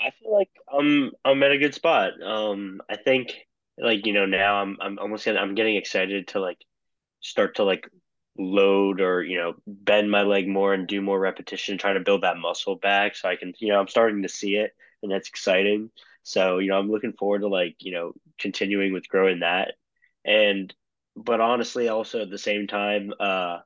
I 0.00 0.10
feel 0.20 0.32
like 0.32 0.50
I'm 0.72 1.10
I'm 1.24 1.42
at 1.42 1.52
a 1.52 1.58
good 1.58 1.74
spot. 1.74 2.12
Um, 2.22 2.80
I 2.88 2.96
think 2.96 3.34
like 3.78 4.06
you 4.06 4.12
know 4.12 4.26
now 4.26 4.56
I'm 4.62 4.76
I'm 4.80 4.98
almost 4.98 5.24
getting 5.24 5.40
I'm 5.40 5.54
getting 5.54 5.76
excited 5.76 6.28
to 6.28 6.40
like 6.40 6.58
start 7.20 7.56
to 7.56 7.64
like 7.64 7.88
load 8.38 9.00
or 9.00 9.22
you 9.22 9.38
know 9.38 9.54
bend 9.66 10.10
my 10.10 10.22
leg 10.22 10.48
more 10.48 10.74
and 10.74 10.86
do 10.86 11.00
more 11.00 11.18
repetition, 11.18 11.78
trying 11.78 11.94
to 11.96 12.00
build 12.00 12.22
that 12.22 12.36
muscle 12.38 12.76
back 12.76 13.16
so 13.16 13.28
I 13.28 13.36
can 13.36 13.54
you 13.58 13.68
know 13.72 13.80
I'm 13.80 13.88
starting 13.88 14.22
to 14.22 14.28
see 14.28 14.56
it 14.56 14.72
and 15.02 15.12
that's 15.12 15.28
exciting. 15.28 15.90
So 16.22 16.58
you 16.58 16.70
know 16.70 16.78
I'm 16.78 16.90
looking 16.90 17.12
forward 17.14 17.40
to 17.40 17.48
like 17.48 17.76
you 17.80 17.92
know 17.92 18.12
continuing 18.38 18.92
with 18.92 19.08
growing 19.08 19.40
that 19.40 19.74
and 20.24 20.74
but 21.16 21.40
honestly 21.40 21.88
also 21.88 22.22
at 22.22 22.30
the 22.30 22.38
same 22.38 22.66
time 22.66 23.12
uh 23.20 23.58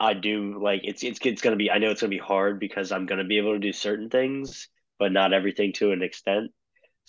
I 0.00 0.14
do 0.14 0.60
like 0.62 0.80
it's 0.84 1.02
it's 1.04 1.20
it's 1.24 1.42
gonna 1.42 1.56
be 1.56 1.70
I 1.70 1.78
know 1.78 1.90
it's 1.90 2.00
gonna 2.02 2.10
be 2.10 2.18
hard 2.18 2.58
because 2.60 2.92
I'm 2.92 3.06
gonna 3.06 3.24
be 3.24 3.38
able 3.38 3.54
to 3.54 3.58
do 3.60 3.72
certain 3.72 4.10
things, 4.10 4.68
but 4.98 5.12
not 5.12 5.32
everything 5.32 5.72
to 5.74 5.92
an 5.92 6.02
extent. 6.02 6.50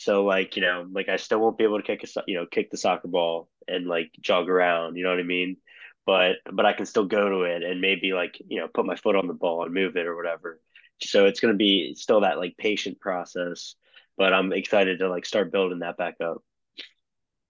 So 0.03 0.25
like 0.25 0.55
you 0.55 0.62
know 0.62 0.86
like 0.91 1.10
I 1.10 1.15
still 1.17 1.39
won't 1.39 1.57
be 1.57 1.63
able 1.63 1.81
to 1.81 1.86
kick 1.86 2.03
a 2.03 2.24
you 2.27 2.36
know 2.36 2.45
kick 2.45 2.72
the 2.72 2.77
soccer 2.77 3.07
ball 3.07 3.50
and 3.67 3.88
like 3.88 4.12
jog 4.22 4.50
around. 4.50 4.98
You 4.98 5.03
know 5.03 5.12
what 5.12 5.19
I 5.19 5.24
mean? 5.24 5.57
But 6.05 6.38
but 6.51 6.65
I 6.65 6.74
can 6.74 6.86
still 6.86 7.05
go 7.05 7.29
to 7.29 7.41
it 7.43 7.63
and 7.63 7.79
maybe 7.81 8.13
like 8.13 8.38
you 8.48 8.60
know 8.60 8.67
put 8.67 8.86
my 8.86 8.95
foot 8.95 9.15
on 9.15 9.27
the 9.27 9.33
ball 9.33 9.63
and 9.63 9.74
move 9.74 9.95
it 9.95 10.05
or 10.05 10.15
whatever. 10.15 10.60
So 11.01 11.25
it's 11.25 11.39
gonna 11.39 11.53
be 11.53 11.95
still 11.95 12.22
that 12.22 12.38
like 12.38 12.57
patient 12.57 13.00
process. 13.00 13.75
But 14.17 14.33
I'm 14.33 14.53
excited 14.53 15.00
to 15.00 15.10
like 15.10 15.25
start 15.25 15.51
building 15.51 15.79
that 15.79 15.98
back 15.98 16.15
up. 16.22 16.43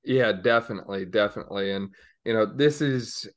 Yeah, 0.04 0.32
definitely, 0.34 1.06
definitely. 1.06 1.72
And 1.72 1.90
you 2.26 2.34
know, 2.34 2.46
this 2.46 2.82
is 2.82 3.28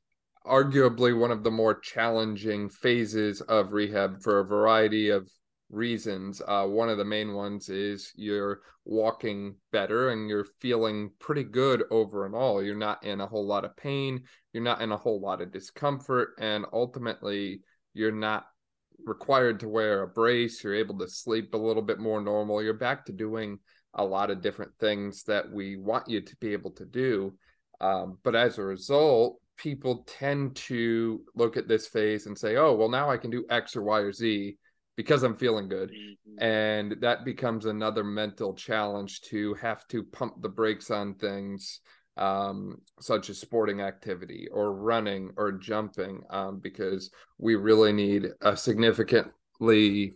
arguably 0.45 1.17
one 1.17 1.31
of 1.31 1.43
the 1.43 1.51
more 1.51 1.79
challenging 1.79 2.69
phases 2.69 3.41
of 3.41 3.73
rehab 3.73 4.21
for 4.21 4.39
a 4.39 4.45
variety 4.45 5.09
of 5.09 5.29
reasons. 5.69 6.41
Uh, 6.47 6.65
one 6.65 6.89
of 6.89 6.97
the 6.97 7.05
main 7.05 7.33
ones 7.33 7.69
is 7.69 8.11
you're 8.15 8.61
walking 8.85 9.55
better 9.71 10.09
and 10.09 10.29
you're 10.29 10.47
feeling 10.59 11.11
pretty 11.19 11.43
good 11.43 11.83
over 11.91 12.25
and 12.25 12.33
all. 12.33 12.63
You're 12.63 12.75
not 12.75 13.03
in 13.03 13.21
a 13.21 13.27
whole 13.27 13.45
lot 13.45 13.65
of 13.65 13.75
pain, 13.75 14.23
you're 14.53 14.63
not 14.63 14.81
in 14.81 14.91
a 14.91 14.97
whole 14.97 15.19
lot 15.19 15.41
of 15.41 15.51
discomfort, 15.51 16.29
and 16.39 16.65
ultimately, 16.71 17.61
you're 17.93 18.11
not 18.11 18.47
required 19.03 19.59
to 19.59 19.67
wear 19.67 20.03
a 20.03 20.07
brace. 20.07 20.63
You're 20.63 20.75
able 20.75 20.97
to 20.99 21.07
sleep 21.07 21.53
a 21.53 21.57
little 21.57 21.81
bit 21.81 21.99
more 21.99 22.21
normal. 22.21 22.61
You're 22.61 22.73
back 22.73 23.05
to 23.05 23.11
doing 23.11 23.59
a 23.93 24.03
lot 24.03 24.29
of 24.29 24.41
different 24.41 24.71
things 24.79 25.23
that 25.23 25.51
we 25.51 25.77
want 25.77 26.07
you 26.07 26.21
to 26.21 26.35
be 26.37 26.53
able 26.53 26.71
to 26.71 26.85
do. 26.85 27.33
Um, 27.81 28.17
but 28.23 28.35
as 28.35 28.57
a 28.57 28.63
result, 28.63 29.39
people 29.55 30.05
tend 30.07 30.55
to 30.55 31.21
look 31.35 31.57
at 31.57 31.67
this 31.67 31.87
phase 31.87 32.27
and 32.27 32.37
say, 32.37 32.55
oh, 32.55 32.73
well, 32.73 32.89
now 32.89 33.09
I 33.09 33.17
can 33.17 33.31
do 33.31 33.45
X 33.49 33.75
or 33.75 33.83
Y 33.83 33.99
or 33.99 34.13
Z 34.13 34.57
because 34.97 35.23
I'm 35.23 35.35
feeling 35.35 35.69
good. 35.69 35.91
Mm-hmm. 35.91 36.43
And 36.43 36.97
that 36.99 37.23
becomes 37.23 37.65
another 37.65 38.03
mental 38.03 38.53
challenge 38.53 39.21
to 39.21 39.53
have 39.53 39.87
to 39.87 40.03
pump 40.03 40.41
the 40.41 40.49
brakes 40.49 40.91
on 40.91 41.13
things 41.13 41.79
um, 42.17 42.81
such 42.99 43.29
as 43.29 43.37
sporting 43.37 43.81
activity 43.81 44.47
or 44.51 44.73
running 44.73 45.31
or 45.37 45.51
jumping, 45.51 46.23
um, 46.31 46.59
because 46.59 47.11
we 47.37 47.55
really 47.55 47.93
need 47.93 48.29
a 48.41 48.57
significantly 48.57 50.13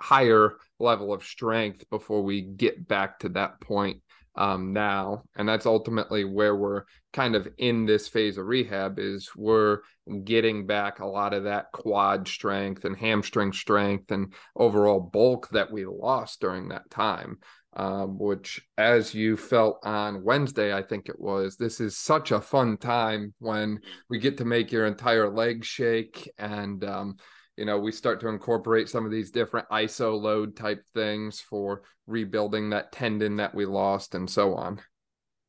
higher 0.00 0.54
level 0.78 1.12
of 1.12 1.24
strength 1.24 1.88
before 1.90 2.22
we 2.22 2.40
get 2.40 2.86
back 2.86 3.18
to 3.18 3.28
that 3.30 3.60
point 3.60 4.00
um, 4.36 4.72
now 4.72 5.22
and 5.36 5.48
that's 5.48 5.66
ultimately 5.66 6.24
where 6.24 6.56
we're 6.56 6.82
kind 7.12 7.36
of 7.36 7.48
in 7.58 7.86
this 7.86 8.08
phase 8.08 8.36
of 8.36 8.46
rehab 8.46 8.98
is 8.98 9.30
we're 9.36 9.78
getting 10.24 10.66
back 10.66 10.98
a 10.98 11.06
lot 11.06 11.32
of 11.32 11.44
that 11.44 11.66
quad 11.72 12.26
strength 12.26 12.84
and 12.84 12.96
hamstring 12.96 13.52
strength 13.52 14.10
and 14.10 14.32
overall 14.56 15.00
bulk 15.00 15.48
that 15.50 15.70
we 15.70 15.84
lost 15.86 16.40
during 16.40 16.68
that 16.68 16.88
time 16.90 17.38
um, 17.76 18.18
which 18.18 18.60
as 18.76 19.14
you 19.14 19.36
felt 19.36 19.78
on 19.84 20.24
wednesday 20.24 20.74
i 20.74 20.82
think 20.82 21.08
it 21.08 21.20
was 21.20 21.56
this 21.56 21.80
is 21.80 21.96
such 21.96 22.32
a 22.32 22.40
fun 22.40 22.76
time 22.76 23.32
when 23.38 23.78
we 24.08 24.18
get 24.18 24.38
to 24.38 24.44
make 24.44 24.72
your 24.72 24.86
entire 24.86 25.28
leg 25.28 25.64
shake 25.64 26.30
and 26.38 26.84
um, 26.84 27.16
you 27.56 27.64
know, 27.64 27.78
we 27.78 27.92
start 27.92 28.20
to 28.20 28.28
incorporate 28.28 28.88
some 28.88 29.04
of 29.04 29.10
these 29.10 29.30
different 29.30 29.68
iso 29.68 30.20
load 30.20 30.56
type 30.56 30.82
things 30.94 31.40
for 31.40 31.82
rebuilding 32.06 32.70
that 32.70 32.92
tendon 32.92 33.36
that 33.36 33.54
we 33.54 33.64
lost 33.66 34.14
and 34.14 34.28
so 34.28 34.54
on. 34.54 34.80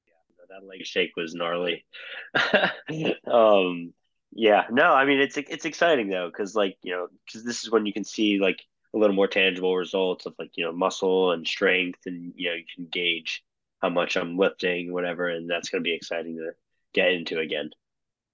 Yeah, 0.08 0.46
that 0.50 0.68
leg 0.68 0.86
shake 0.86 1.16
was 1.16 1.34
gnarly. 1.34 1.86
um, 3.32 3.94
yeah, 4.32 4.66
no, 4.70 4.94
I 4.94 5.06
mean 5.06 5.20
it's 5.20 5.38
it's 5.38 5.66
exciting 5.66 6.10
though 6.10 6.30
because 6.30 6.56
like 6.56 6.78
you 6.82 6.92
know 6.92 7.08
because 7.26 7.44
this 7.44 7.64
is 7.64 7.72
when 7.72 7.86
you 7.86 7.94
can 7.94 8.04
see 8.04 8.40
like 8.40 8.62
a 8.94 8.98
little 8.98 9.16
more 9.16 9.28
tangible 9.28 9.76
results 9.76 10.26
of 10.26 10.36
like 10.38 10.52
you 10.56 10.66
know 10.66 10.72
muscle 10.72 11.32
and 11.32 11.48
strength 11.48 12.00
and 12.06 12.34
you 12.36 12.50
know 12.50 12.56
you 12.56 12.66
can 12.76 12.88
gauge 12.92 13.44
how 13.82 13.90
much 13.90 14.16
I'm 14.16 14.38
lifting, 14.38 14.92
whatever, 14.92 15.28
and 15.30 15.50
that's 15.50 15.70
going 15.70 15.84
to 15.84 15.88
be 15.88 15.94
exciting 15.94 16.38
to 16.38 16.52
get 16.94 17.12
into 17.12 17.40
again. 17.40 17.70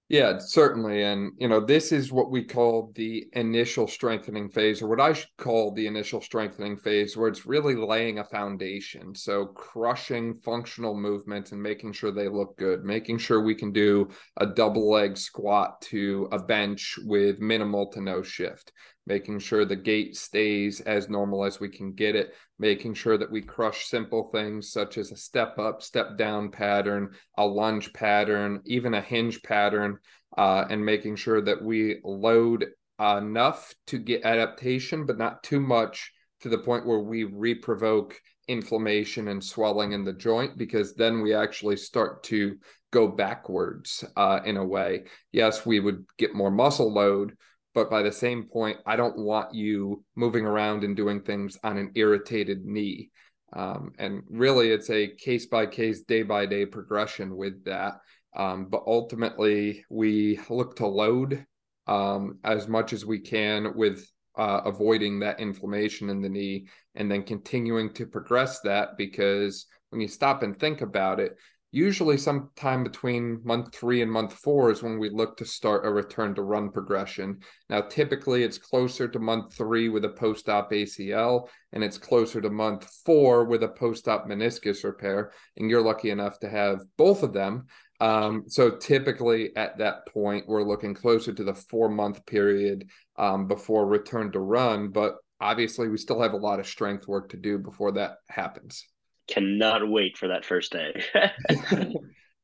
Yeah, 0.08 0.36
certainly. 0.38 1.02
And, 1.04 1.32
you 1.38 1.48
know, 1.48 1.58
this 1.64 1.90
is 1.90 2.12
what 2.12 2.30
we 2.30 2.44
call 2.44 2.92
the 2.94 3.26
initial 3.32 3.88
strengthening 3.88 4.50
phase, 4.50 4.82
or 4.82 4.88
what 4.88 5.00
I 5.00 5.14
should 5.14 5.34
call 5.38 5.72
the 5.72 5.86
initial 5.86 6.20
strengthening 6.20 6.76
phase, 6.76 7.16
where 7.16 7.28
it's 7.28 7.46
really 7.46 7.74
laying 7.76 8.18
a 8.18 8.24
foundation. 8.24 9.14
So, 9.14 9.46
crushing 9.46 10.34
functional 10.34 10.94
movements 10.94 11.52
and 11.52 11.62
making 11.62 11.92
sure 11.92 12.10
they 12.12 12.28
look 12.28 12.58
good, 12.58 12.84
making 12.84 13.18
sure 13.18 13.40
we 13.42 13.54
can 13.54 13.72
do 13.72 14.10
a 14.36 14.44
double 14.46 14.90
leg 14.90 15.16
squat 15.16 15.80
to 15.82 16.28
a 16.30 16.38
bench 16.38 16.98
with 17.04 17.40
minimal 17.40 17.86
to 17.92 18.02
no 18.02 18.22
shift, 18.22 18.70
making 19.06 19.38
sure 19.38 19.64
the 19.64 19.76
gait 19.76 20.16
stays 20.16 20.80
as 20.80 21.08
normal 21.08 21.44
as 21.44 21.60
we 21.60 21.68
can 21.68 21.92
get 21.92 22.14
it, 22.14 22.34
making 22.58 22.94
sure 22.94 23.18
that 23.18 23.30
we 23.30 23.42
crush 23.42 23.86
simple 23.86 24.30
things 24.32 24.70
such 24.70 24.98
as 24.98 25.10
a 25.10 25.16
step 25.16 25.58
up, 25.58 25.82
step 25.82 26.16
down 26.16 26.50
pattern, 26.50 27.10
a 27.36 27.46
lunge 27.46 27.92
pattern, 27.92 28.60
even 28.64 28.94
a 28.94 29.00
hinge 29.00 29.42
pattern, 29.42 29.98
uh, 30.36 30.64
and 30.70 30.84
making 30.84 31.16
sure 31.16 31.40
that 31.40 31.62
we 31.62 32.00
load 32.04 32.66
enough 33.00 33.74
to 33.86 33.98
get 33.98 34.24
adaptation, 34.24 35.06
but 35.06 35.18
not 35.18 35.42
too 35.42 35.60
much 35.60 36.12
to 36.40 36.48
the 36.48 36.58
point 36.58 36.86
where 36.86 37.00
we 37.00 37.24
reprovoke 37.24 38.20
inflammation 38.48 39.28
and 39.28 39.42
swelling 39.42 39.92
in 39.92 40.04
the 40.04 40.12
joint 40.12 40.58
because 40.58 40.94
then 40.94 41.22
we 41.22 41.34
actually 41.34 41.76
start 41.76 42.22
to 42.24 42.56
go 42.90 43.08
backwards 43.08 44.04
uh, 44.16 44.40
in 44.44 44.56
a 44.56 44.64
way. 44.64 45.04
Yes, 45.30 45.64
we 45.64 45.80
would 45.80 46.04
get 46.18 46.34
more 46.34 46.50
muscle 46.50 46.92
load, 46.92 47.36
but 47.74 47.90
by 47.90 48.02
the 48.02 48.12
same 48.12 48.44
point, 48.44 48.78
I 48.86 48.96
don't 48.96 49.18
want 49.18 49.54
you 49.54 50.04
moving 50.14 50.46
around 50.46 50.84
and 50.84 50.96
doing 50.96 51.22
things 51.22 51.58
on 51.64 51.78
an 51.78 51.92
irritated 51.94 52.64
knee. 52.64 53.10
Um, 53.54 53.92
and 53.98 54.22
really, 54.30 54.70
it's 54.70 54.90
a 54.90 55.08
case 55.08 55.46
by 55.46 55.66
case, 55.66 56.02
day 56.02 56.22
by 56.22 56.46
day 56.46 56.66
progression 56.66 57.36
with 57.36 57.64
that. 57.64 57.94
Um, 58.34 58.66
but 58.70 58.82
ultimately, 58.86 59.84
we 59.90 60.40
look 60.48 60.76
to 60.76 60.86
load 60.86 61.44
um, 61.86 62.38
as 62.44 62.68
much 62.68 62.92
as 62.92 63.04
we 63.04 63.18
can 63.18 63.74
with 63.76 64.06
uh, 64.38 64.62
avoiding 64.64 65.20
that 65.20 65.40
inflammation 65.40 66.08
in 66.08 66.22
the 66.22 66.28
knee 66.28 66.66
and 66.94 67.10
then 67.10 67.22
continuing 67.22 67.92
to 67.92 68.06
progress 68.06 68.60
that 68.60 68.96
because 68.96 69.66
when 69.90 70.00
you 70.00 70.08
stop 70.08 70.42
and 70.42 70.58
think 70.58 70.80
about 70.80 71.20
it, 71.20 71.36
usually 71.72 72.18
sometime 72.18 72.84
between 72.84 73.40
month 73.44 73.74
three 73.74 74.02
and 74.02 74.12
month 74.12 74.34
four 74.34 74.70
is 74.70 74.82
when 74.82 74.98
we 74.98 75.08
look 75.08 75.38
to 75.38 75.44
start 75.46 75.86
a 75.86 75.90
return 75.90 76.34
to 76.34 76.42
run 76.42 76.70
progression. 76.70 77.40
Now, 77.70 77.80
typically 77.80 78.44
it's 78.44 78.58
closer 78.58 79.08
to 79.08 79.18
month 79.18 79.56
three 79.56 79.88
with 79.88 80.04
a 80.04 80.10
post 80.10 80.50
op 80.50 80.70
ACL, 80.70 81.48
and 81.72 81.82
it's 81.82 81.96
closer 81.96 82.42
to 82.42 82.50
month 82.50 82.88
four 83.06 83.46
with 83.46 83.62
a 83.62 83.68
post 83.68 84.06
op 84.06 84.28
meniscus 84.28 84.84
repair. 84.84 85.32
And 85.56 85.70
you're 85.70 85.82
lucky 85.82 86.10
enough 86.10 86.38
to 86.40 86.48
have 86.48 86.82
both 86.98 87.22
of 87.22 87.32
them. 87.32 87.66
Um, 88.00 88.44
so 88.48 88.76
typically 88.76 89.56
at 89.56 89.78
that 89.78 90.06
point, 90.08 90.46
we're 90.46 90.64
looking 90.64 90.92
closer 90.92 91.32
to 91.32 91.44
the 91.44 91.54
four 91.54 91.88
month 91.88 92.26
period 92.26 92.90
um, 93.16 93.48
before 93.48 93.86
return 93.86 94.30
to 94.32 94.40
run. 94.40 94.90
But 94.90 95.14
obviously, 95.40 95.88
we 95.88 95.96
still 95.96 96.20
have 96.20 96.34
a 96.34 96.36
lot 96.36 96.60
of 96.60 96.66
strength 96.66 97.08
work 97.08 97.30
to 97.30 97.38
do 97.38 97.56
before 97.58 97.92
that 97.92 98.16
happens 98.28 98.84
cannot 99.28 99.88
wait 99.88 100.16
for 100.16 100.28
that 100.28 100.44
first 100.44 100.72
day. 100.72 101.02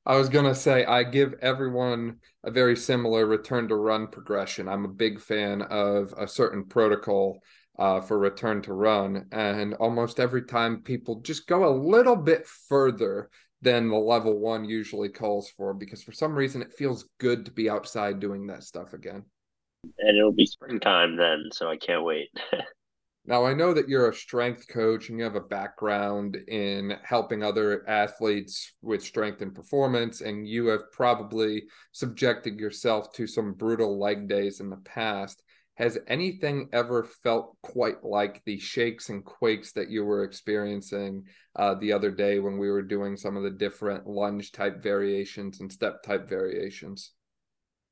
I 0.06 0.16
was 0.16 0.30
going 0.30 0.46
to 0.46 0.54
say, 0.54 0.86
I 0.86 1.04
give 1.04 1.34
everyone 1.42 2.20
a 2.42 2.50
very 2.50 2.76
similar 2.76 3.26
return 3.26 3.68
to 3.68 3.76
run 3.76 4.06
progression. 4.06 4.66
I'm 4.66 4.86
a 4.86 4.88
big 4.88 5.20
fan 5.20 5.60
of 5.62 6.14
a 6.16 6.26
certain 6.26 6.64
protocol 6.64 7.40
uh, 7.78 8.00
for 8.00 8.18
return 8.18 8.62
to 8.62 8.72
run. 8.72 9.26
And 9.32 9.74
almost 9.74 10.18
every 10.18 10.44
time 10.44 10.82
people 10.82 11.20
just 11.20 11.46
go 11.46 11.68
a 11.68 11.76
little 11.76 12.16
bit 12.16 12.46
further 12.46 13.28
than 13.60 13.90
the 13.90 13.96
level 13.96 14.38
one 14.38 14.64
usually 14.64 15.10
calls 15.10 15.50
for, 15.50 15.74
because 15.74 16.02
for 16.02 16.12
some 16.12 16.34
reason 16.34 16.62
it 16.62 16.72
feels 16.72 17.08
good 17.18 17.44
to 17.44 17.50
be 17.50 17.68
outside 17.68 18.18
doing 18.18 18.46
that 18.46 18.62
stuff 18.62 18.94
again. 18.94 19.24
And 19.98 20.16
it'll 20.16 20.32
be 20.32 20.46
springtime 20.46 21.16
then, 21.16 21.50
so 21.52 21.68
I 21.68 21.76
can't 21.76 22.04
wait. 22.04 22.30
Now, 23.28 23.44
I 23.44 23.52
know 23.52 23.74
that 23.74 23.90
you're 23.90 24.08
a 24.08 24.14
strength 24.14 24.68
coach 24.68 25.10
and 25.10 25.18
you 25.18 25.24
have 25.24 25.34
a 25.34 25.40
background 25.40 26.36
in 26.48 26.96
helping 27.02 27.42
other 27.42 27.86
athletes 27.86 28.72
with 28.80 29.04
strength 29.04 29.42
and 29.42 29.54
performance, 29.54 30.22
and 30.22 30.48
you 30.48 30.68
have 30.68 30.90
probably 30.92 31.64
subjected 31.92 32.58
yourself 32.58 33.12
to 33.12 33.26
some 33.26 33.52
brutal 33.52 33.98
leg 33.98 34.28
days 34.28 34.60
in 34.60 34.70
the 34.70 34.78
past. 34.78 35.42
has 35.74 35.98
anything 36.06 36.70
ever 36.72 37.04
felt 37.04 37.54
quite 37.62 38.02
like 38.02 38.42
the 38.46 38.58
shakes 38.58 39.10
and 39.10 39.22
quakes 39.26 39.72
that 39.72 39.90
you 39.90 40.04
were 40.06 40.24
experiencing 40.24 41.22
uh, 41.54 41.74
the 41.74 41.92
other 41.92 42.10
day 42.10 42.38
when 42.38 42.56
we 42.56 42.70
were 42.70 42.82
doing 42.82 43.14
some 43.14 43.36
of 43.36 43.42
the 43.42 43.50
different 43.50 44.06
lunge 44.06 44.52
type 44.52 44.82
variations 44.82 45.60
and 45.60 45.70
step 45.70 46.02
type 46.02 46.26
variations? 46.26 47.12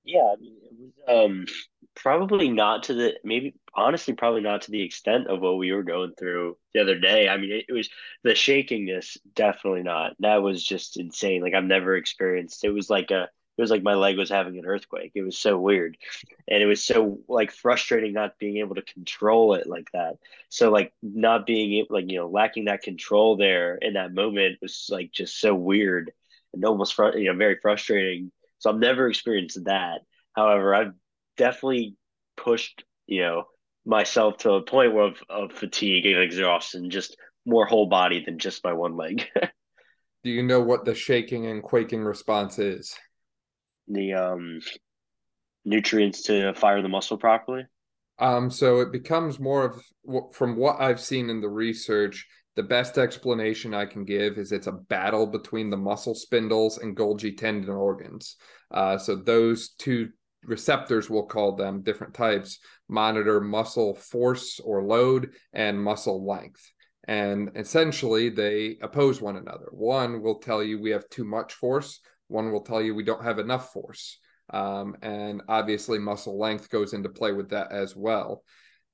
Yeah, 0.06 0.34
it 0.34 0.40
was 0.40 0.92
um 1.08 1.46
probably 1.94 2.50
not 2.50 2.84
to 2.84 2.94
the 2.94 3.14
maybe 3.24 3.54
honestly 3.74 4.14
probably 4.14 4.42
not 4.42 4.62
to 4.62 4.70
the 4.70 4.82
extent 4.82 5.28
of 5.28 5.40
what 5.40 5.58
we 5.58 5.72
were 5.72 5.84
going 5.84 6.14
through 6.18 6.58
the 6.74 6.80
other 6.82 6.98
day. 6.98 7.28
I 7.28 7.38
mean, 7.38 7.52
it, 7.52 7.66
it 7.68 7.74
was 7.74 7.90
the 8.24 8.32
shakingness, 8.32 9.18
definitely 9.34 9.82
not. 9.84 10.12
That 10.20 10.42
was 10.42 10.64
just 10.64 10.98
insane. 10.98 11.42
Like 11.42 11.54
I've 11.54 11.64
never 11.64 11.96
experienced. 11.96 12.64
It 12.64 12.70
was 12.70 12.90
like 12.90 13.10
a 13.10 13.28
it 13.58 13.62
was 13.62 13.70
like 13.70 13.82
my 13.82 13.94
leg 13.94 14.18
was 14.18 14.30
having 14.30 14.58
an 14.58 14.66
earthquake. 14.66 15.12
It 15.14 15.22
was 15.22 15.38
so 15.38 15.58
weird. 15.58 15.98
And 16.48 16.62
it 16.62 16.66
was 16.66 16.84
so 16.84 17.20
like 17.28 17.52
frustrating 17.52 18.12
not 18.12 18.38
being 18.38 18.58
able 18.58 18.76
to 18.76 18.82
control 18.82 19.54
it 19.54 19.66
like 19.66 19.90
that. 19.92 20.18
So 20.50 20.70
like 20.70 20.92
not 21.02 21.46
being 21.46 21.74
able 21.78 21.96
like, 21.96 22.10
you 22.10 22.18
know, 22.18 22.28
lacking 22.28 22.66
that 22.66 22.82
control 22.82 23.36
there 23.36 23.76
in 23.76 23.94
that 23.94 24.14
moment 24.14 24.58
was 24.62 24.88
like 24.90 25.12
just 25.12 25.40
so 25.40 25.54
weird 25.54 26.12
and 26.54 26.64
almost 26.64 26.94
fr- 26.94 27.16
you 27.16 27.32
know, 27.32 27.38
very 27.38 27.58
frustrating. 27.60 28.30
So 28.58 28.70
I've 28.70 28.78
never 28.78 29.08
experienced 29.08 29.64
that. 29.64 30.00
However, 30.34 30.74
I've 30.74 30.92
definitely 31.36 31.96
pushed, 32.36 32.84
you 33.06 33.22
know, 33.22 33.44
myself 33.84 34.38
to 34.38 34.52
a 34.52 34.62
point 34.62 34.98
of, 34.98 35.16
of 35.28 35.52
fatigue 35.52 36.06
and 36.06 36.22
exhaustion, 36.22 36.90
just 36.90 37.16
more 37.44 37.66
whole 37.66 37.86
body 37.86 38.24
than 38.24 38.38
just 38.38 38.64
my 38.64 38.72
one 38.72 38.96
leg. 38.96 39.26
Do 40.24 40.30
you 40.30 40.42
know 40.42 40.60
what 40.60 40.84
the 40.84 40.94
shaking 40.94 41.46
and 41.46 41.62
quaking 41.62 42.02
response 42.02 42.58
is? 42.58 42.96
the 43.88 44.14
um, 44.14 44.60
nutrients 45.64 46.22
to 46.22 46.54
fire 46.54 46.82
the 46.82 46.88
muscle 46.88 47.18
properly? 47.18 47.64
Um, 48.18 48.50
so 48.50 48.80
it 48.80 48.92
becomes 48.92 49.38
more 49.38 49.64
of, 49.64 50.32
from 50.34 50.56
what 50.56 50.80
I've 50.80 51.00
seen 51.00 51.28
in 51.28 51.40
the 51.40 51.48
research, 51.48 52.26
the 52.56 52.62
best 52.62 52.96
explanation 52.96 53.74
I 53.74 53.84
can 53.84 54.04
give 54.04 54.38
is 54.38 54.50
it's 54.50 54.66
a 54.66 54.72
battle 54.72 55.26
between 55.26 55.68
the 55.68 55.76
muscle 55.76 56.14
spindles 56.14 56.78
and 56.78 56.96
Golgi 56.96 57.36
tendon 57.36 57.70
organs. 57.70 58.36
Uh, 58.70 58.96
so 58.96 59.14
those 59.14 59.70
two 59.70 60.08
receptors, 60.42 61.10
we'll 61.10 61.26
call 61.26 61.54
them 61.54 61.82
different 61.82 62.14
types, 62.14 62.58
monitor 62.88 63.40
muscle 63.40 63.94
force 63.94 64.58
or 64.64 64.82
load 64.82 65.32
and 65.52 65.82
muscle 65.82 66.26
length. 66.26 66.62
And 67.06 67.50
essentially, 67.54 68.30
they 68.30 68.78
oppose 68.82 69.20
one 69.20 69.36
another. 69.36 69.68
One 69.70 70.22
will 70.22 70.38
tell 70.38 70.62
you 70.62 70.80
we 70.80 70.90
have 70.90 71.08
too 71.10 71.24
much 71.24 71.52
force, 71.52 72.00
one 72.28 72.50
will 72.50 72.62
tell 72.62 72.82
you 72.82 72.94
we 72.94 73.04
don't 73.04 73.22
have 73.22 73.38
enough 73.38 73.72
force. 73.72 74.18
Um, 74.50 74.96
and 75.02 75.42
obviously, 75.48 75.98
muscle 75.98 76.38
length 76.38 76.70
goes 76.70 76.94
into 76.94 77.08
play 77.10 77.32
with 77.32 77.50
that 77.50 77.70
as 77.70 77.94
well. 77.94 78.42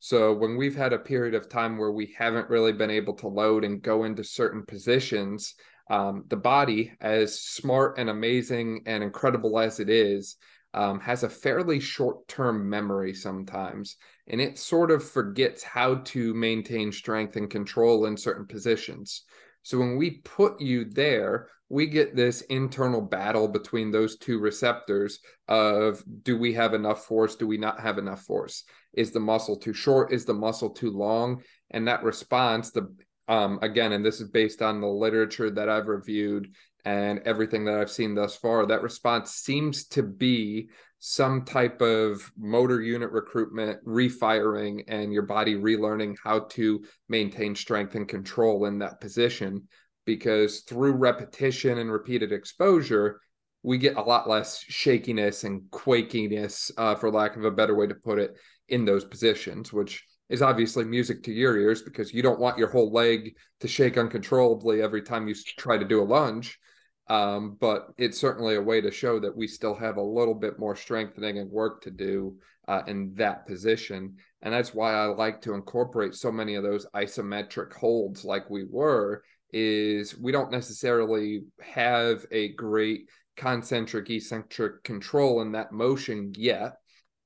So, 0.05 0.33
when 0.33 0.57
we've 0.57 0.75
had 0.75 0.93
a 0.93 0.99
period 0.99 1.33
of 1.37 1.49
time 1.49 1.79
where 1.79 1.93
we 1.93 2.13
haven't 2.19 2.51
really 2.51 2.73
been 2.73 2.91
able 2.91 3.15
to 3.19 3.29
load 3.29 3.63
and 3.63 3.81
go 3.81 4.03
into 4.03 4.25
certain 4.25 4.67
positions, 4.67 5.55
um, 5.91 6.25
the 6.27 6.37
body, 6.37 6.93
as 7.01 7.41
smart 7.41 7.99
and 7.99 8.11
amazing 8.11 8.83
and 8.87 9.05
incredible 9.05 9.61
as 9.61 9.79
it 9.79 9.89
is, 9.89 10.39
um, 10.75 10.99
has 10.99 11.23
a 11.23 11.29
fairly 11.29 11.79
short 11.79 12.27
term 12.27 12.69
memory 12.69 13.15
sometimes, 13.15 13.97
and 14.27 14.41
it 14.41 14.59
sort 14.59 14.91
of 14.91 15.09
forgets 15.09 15.63
how 15.63 15.95
to 16.07 16.35
maintain 16.35 16.91
strength 16.91 17.37
and 17.37 17.49
control 17.49 18.07
in 18.07 18.17
certain 18.17 18.49
positions. 18.49 19.23
So 19.63 19.79
when 19.79 19.97
we 19.97 20.23
put 20.25 20.61
you 20.61 20.85
there, 20.85 21.49
we 21.69 21.87
get 21.87 22.15
this 22.15 22.43
internal 22.43 23.01
battle 23.01 23.49
between 23.49 23.91
those 23.91 24.19
two 24.19 24.39
receptors 24.39 25.21
of 25.49 26.05
do 26.23 26.37
we 26.37 26.53
have 26.53 26.75
enough 26.75 27.07
force? 27.07 27.35
Do 27.35 27.47
we 27.47 27.57
not 27.57 27.81
have 27.81 27.97
enough 27.97 28.23
force? 28.23 28.65
Is 28.93 29.11
the 29.11 29.21
muscle 29.21 29.57
too 29.57 29.73
short? 29.73 30.13
Is 30.13 30.27
the 30.27 30.35
muscle 30.35 30.71
too 30.71 30.91
long? 30.91 31.43
And 31.71 31.89
that 31.89 32.03
response, 32.03 32.71
the 32.71 32.95
um, 33.29 33.59
again, 33.63 33.93
and 33.93 34.05
this 34.05 34.21
is 34.21 34.29
based 34.29 34.61
on 34.61 34.81
the 34.81 34.89
literature 34.89 35.49
that 35.51 35.69
I've 35.69 35.87
reviewed 35.87 36.53
and 36.85 37.21
everything 37.21 37.65
that 37.65 37.79
I've 37.79 37.91
seen 37.91 38.15
thus 38.15 38.37
far, 38.37 38.67
that 38.67 38.83
response 38.83 39.31
seems 39.31 39.87
to 39.89 40.03
be 40.03 40.69
some 41.05 41.45
type 41.45 41.83
of 41.83 42.31
motor 42.39 42.81
unit 42.81 43.11
recruitment, 43.11 43.77
refiring, 43.83 44.85
and 44.87 45.13
your 45.13 45.25
body 45.25 45.57
relearning 45.57 46.15
how 46.23 46.39
to 46.39 46.81
maintain 47.09 47.57
strength 47.57 47.97
and 47.97 48.07
control 48.07 48.67
in 48.67 48.79
that 48.79 49.01
position. 49.01 49.67
Because 50.05 50.61
through 50.61 50.93
repetition 50.93 51.79
and 51.79 51.91
repeated 51.91 52.31
exposure, 52.31 53.21
we 53.65 53.79
get 53.79 53.97
a 53.97 54.01
lot 54.01 54.29
less 54.29 54.61
shakiness 54.69 55.43
and 55.43 55.63
quakiness, 55.73 56.71
uh, 56.79 56.95
for 56.95 57.11
lack 57.11 57.35
of 57.37 57.45
a 57.45 57.51
better 57.51 57.75
way 57.75 57.89
to 57.89 57.97
put 57.97 58.21
it, 58.21 58.37
in 58.69 58.85
those 58.85 59.05
positions, 59.05 59.73
which 59.73 60.05
is 60.29 60.41
obviously 60.41 60.85
music 60.85 61.25
to 61.25 61.33
your 61.33 61.59
ears 61.59 61.83
because 61.83 62.15
you 62.15 62.23
don't 62.23 62.39
want 62.39 62.59
your 62.59 62.71
whole 62.71 62.93
leg 62.93 63.37
to 63.59 63.67
shake 63.67 63.99
uncontrollably 63.99 64.81
every 64.81 65.03
time 65.03 65.27
you 65.27 65.35
try 65.59 65.77
to 65.77 65.85
do 65.85 66.01
a 66.01 66.05
lunge. 66.05 66.61
Um, 67.09 67.57
but 67.61 67.89
it's 67.99 68.19
certainly 68.19 68.55
a 68.55 68.63
way 68.63 68.81
to 68.81 68.91
show 68.91 69.19
that 69.21 69.37
we 69.37 69.47
still 69.47 69.75
have 69.75 69.97
a 69.97 70.03
little 70.03 70.35
bit 70.35 70.59
more 70.59 70.77
strengthening 70.77 71.39
and 71.39 71.51
work 71.51 71.83
to 71.83 71.91
do 71.91 72.37
uh, 72.69 72.83
in 72.87 73.13
that 73.15 73.47
position. 73.47 74.17
And 74.43 74.55
that's 74.55 74.73
why 74.75 74.95
I 74.95 75.07
like 75.07 75.41
to 75.43 75.55
incorporate 75.55 76.15
so 76.15 76.31
many 76.31 76.55
of 76.55 76.63
those 76.63 76.87
isometric 76.95 77.73
holds 77.73 78.25
like 78.25 78.49
we 78.51 78.65
were 78.65 79.23
is 79.53 80.19
we 80.19 80.33
don't 80.33 80.51
necessarily 80.51 81.43
have 81.61 82.25
a 82.31 82.53
great 82.55 83.09
concentric 83.37 84.09
eccentric 84.09 84.83
control 84.85 85.43
in 85.43 85.53
that 85.53 85.73
motion 85.73 86.33
yet. 86.37 86.75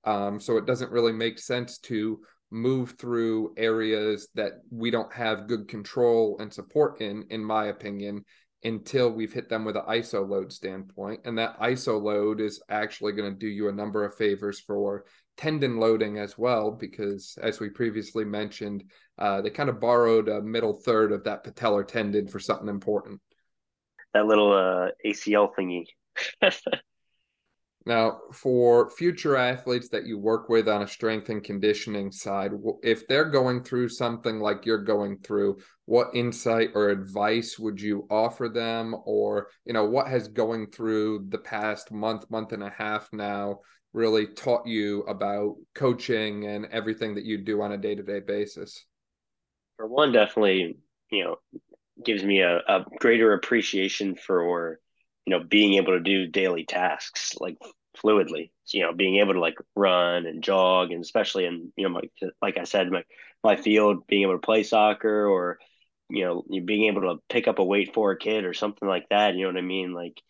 Um, 0.04 0.40
so 0.40 0.56
it 0.56 0.66
doesn't 0.66 0.92
really 0.92 1.12
make 1.12 1.38
sense 1.38 1.78
to 1.78 2.20
move 2.50 2.94
through 2.98 3.54
areas 3.56 4.28
that 4.34 4.52
we 4.70 4.90
don't 4.90 5.12
have 5.12 5.48
good 5.48 5.68
control 5.68 6.36
and 6.38 6.52
support 6.52 7.00
in, 7.00 7.24
in 7.30 7.44
my 7.44 7.66
opinion, 7.66 8.24
until 8.66 9.10
we've 9.10 9.32
hit 9.32 9.48
them 9.48 9.64
with 9.64 9.76
an 9.76 9.84
ISO 9.88 10.28
load 10.28 10.52
standpoint. 10.52 11.20
And 11.24 11.38
that 11.38 11.58
ISO 11.60 12.00
load 12.00 12.40
is 12.40 12.60
actually 12.68 13.12
going 13.12 13.32
to 13.32 13.38
do 13.38 13.46
you 13.46 13.68
a 13.68 13.72
number 13.72 14.04
of 14.04 14.16
favors 14.16 14.60
for 14.60 15.04
tendon 15.36 15.78
loading 15.78 16.18
as 16.18 16.36
well, 16.36 16.70
because 16.70 17.38
as 17.40 17.60
we 17.60 17.68
previously 17.68 18.24
mentioned, 18.24 18.84
uh, 19.18 19.40
they 19.40 19.50
kind 19.50 19.68
of 19.68 19.80
borrowed 19.80 20.28
a 20.28 20.42
middle 20.42 20.74
third 20.74 21.12
of 21.12 21.24
that 21.24 21.44
patellar 21.44 21.86
tendon 21.86 22.26
for 22.26 22.40
something 22.40 22.68
important. 22.68 23.20
That 24.14 24.26
little 24.26 24.52
uh, 24.52 24.90
ACL 25.06 25.50
thingy. 25.58 25.86
Now, 27.86 28.18
for 28.32 28.90
future 28.90 29.36
athletes 29.36 29.88
that 29.90 30.06
you 30.06 30.18
work 30.18 30.48
with 30.48 30.68
on 30.68 30.82
a 30.82 30.88
strength 30.88 31.28
and 31.28 31.42
conditioning 31.42 32.10
side, 32.10 32.50
if 32.82 33.06
they're 33.06 33.30
going 33.30 33.62
through 33.62 33.90
something 33.90 34.40
like 34.40 34.66
you're 34.66 34.82
going 34.82 35.18
through, 35.18 35.58
what 35.84 36.08
insight 36.12 36.70
or 36.74 36.88
advice 36.88 37.60
would 37.60 37.80
you 37.80 38.08
offer 38.10 38.48
them? 38.48 38.96
Or, 39.04 39.50
you 39.64 39.72
know, 39.72 39.84
what 39.84 40.08
has 40.08 40.26
going 40.26 40.72
through 40.72 41.26
the 41.28 41.38
past 41.38 41.92
month, 41.92 42.28
month 42.28 42.52
and 42.52 42.64
a 42.64 42.70
half 42.70 43.08
now 43.12 43.60
really 43.92 44.26
taught 44.26 44.66
you 44.66 45.02
about 45.02 45.54
coaching 45.72 46.44
and 46.44 46.66
everything 46.72 47.14
that 47.14 47.24
you 47.24 47.38
do 47.38 47.62
on 47.62 47.70
a 47.70 47.78
day 47.78 47.94
to 47.94 48.02
day 48.02 48.18
basis? 48.18 48.84
For 49.76 49.86
one, 49.86 50.10
definitely, 50.10 50.76
you 51.12 51.22
know, 51.22 51.36
gives 52.04 52.24
me 52.24 52.40
a, 52.40 52.56
a 52.66 52.84
greater 52.98 53.32
appreciation 53.32 54.16
for 54.16 54.80
you 55.24 55.36
know 55.36 55.44
being 55.44 55.74
able 55.74 55.92
to 55.92 56.00
do 56.00 56.26
daily 56.26 56.64
tasks 56.64 57.34
like 57.40 57.56
fluidly 58.02 58.50
you 58.68 58.82
know 58.82 58.92
being 58.92 59.16
able 59.16 59.32
to 59.32 59.40
like 59.40 59.58
run 59.74 60.26
and 60.26 60.42
jog 60.42 60.90
and 60.90 61.02
especially 61.02 61.44
in 61.46 61.72
you 61.76 61.84
know 61.84 61.94
my, 61.94 62.00
like 62.42 62.58
i 62.58 62.64
said 62.64 62.90
my, 62.90 63.02
my 63.42 63.56
field 63.56 64.06
being 64.06 64.22
able 64.22 64.34
to 64.34 64.38
play 64.38 64.62
soccer 64.62 65.26
or 65.26 65.58
you 66.08 66.24
know 66.24 66.44
being 66.64 66.86
able 66.86 67.02
to 67.02 67.16
pick 67.28 67.48
up 67.48 67.58
a 67.58 67.64
weight 67.64 67.94
for 67.94 68.12
a 68.12 68.18
kid 68.18 68.44
or 68.44 68.54
something 68.54 68.88
like 68.88 69.08
that 69.10 69.34
you 69.34 69.42
know 69.42 69.52
what 69.52 69.58
i 69.58 69.62
mean? 69.62 69.92
Like 69.92 70.20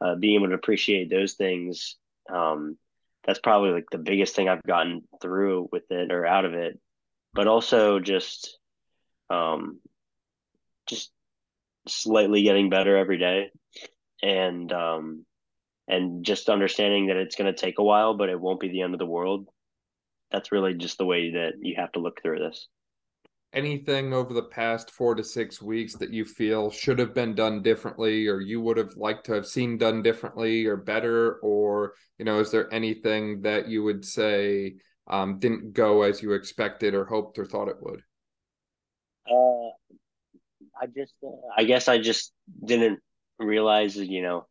uh, 0.00 0.14
being 0.14 0.36
able 0.36 0.48
to 0.48 0.54
appreciate 0.54 1.10
those 1.10 1.34
things 1.34 1.96
um, 2.32 2.78
that's 3.26 3.38
probably 3.38 3.70
like 3.70 3.86
the 3.90 3.98
biggest 3.98 4.34
thing 4.34 4.48
i've 4.48 4.62
gotten 4.62 5.02
through 5.20 5.68
with 5.70 5.90
it 5.90 6.10
or 6.10 6.26
out 6.26 6.44
of 6.44 6.54
it. 6.54 6.80
But 7.32 7.46
also 7.46 8.00
just 8.00 8.58
um, 9.28 9.78
just 10.88 11.12
slightly 11.86 12.42
getting 12.42 12.70
better 12.70 12.96
every 12.96 13.18
day. 13.18 13.50
And 14.22 14.72
um, 14.72 15.24
and 15.90 16.24
just 16.24 16.48
understanding 16.48 17.06
that 17.06 17.16
it's 17.16 17.36
going 17.36 17.52
to 17.52 17.60
take 17.60 17.78
a 17.78 17.84
while, 17.84 18.14
but 18.14 18.28
it 18.28 18.40
won't 18.40 18.60
be 18.60 18.68
the 18.68 18.82
end 18.82 18.94
of 18.94 18.98
the 18.98 19.06
world. 19.06 19.48
That's 20.30 20.52
really 20.52 20.74
just 20.74 20.98
the 20.98 21.04
way 21.04 21.32
that 21.32 21.54
you 21.60 21.74
have 21.76 21.92
to 21.92 21.98
look 21.98 22.22
through 22.22 22.38
this. 22.38 22.68
Anything 23.52 24.14
over 24.14 24.32
the 24.32 24.44
past 24.44 24.92
four 24.92 25.16
to 25.16 25.24
six 25.24 25.60
weeks 25.60 25.96
that 25.96 26.12
you 26.12 26.24
feel 26.24 26.70
should 26.70 27.00
have 27.00 27.12
been 27.12 27.34
done 27.34 27.62
differently, 27.62 28.28
or 28.28 28.40
you 28.40 28.60
would 28.60 28.76
have 28.76 28.96
liked 28.96 29.26
to 29.26 29.32
have 29.32 29.46
seen 29.46 29.76
done 29.76 30.02
differently 30.04 30.66
or 30.66 30.76
better, 30.76 31.40
or 31.42 31.94
you 32.18 32.24
know, 32.24 32.38
is 32.38 32.52
there 32.52 32.72
anything 32.72 33.42
that 33.42 33.66
you 33.68 33.82
would 33.82 34.04
say 34.04 34.76
um, 35.08 35.40
didn't 35.40 35.72
go 35.72 36.02
as 36.02 36.22
you 36.22 36.32
expected 36.32 36.94
or 36.94 37.04
hoped 37.04 37.40
or 37.40 37.44
thought 37.44 37.66
it 37.66 37.80
would? 37.80 38.02
Uh, 39.28 39.70
I 40.80 40.86
just, 40.96 41.14
uh, 41.24 41.30
I 41.56 41.64
guess 41.64 41.88
I 41.88 41.98
just 41.98 42.32
didn't 42.64 43.00
realize, 43.40 43.96
you 43.96 44.22
know, 44.22 44.46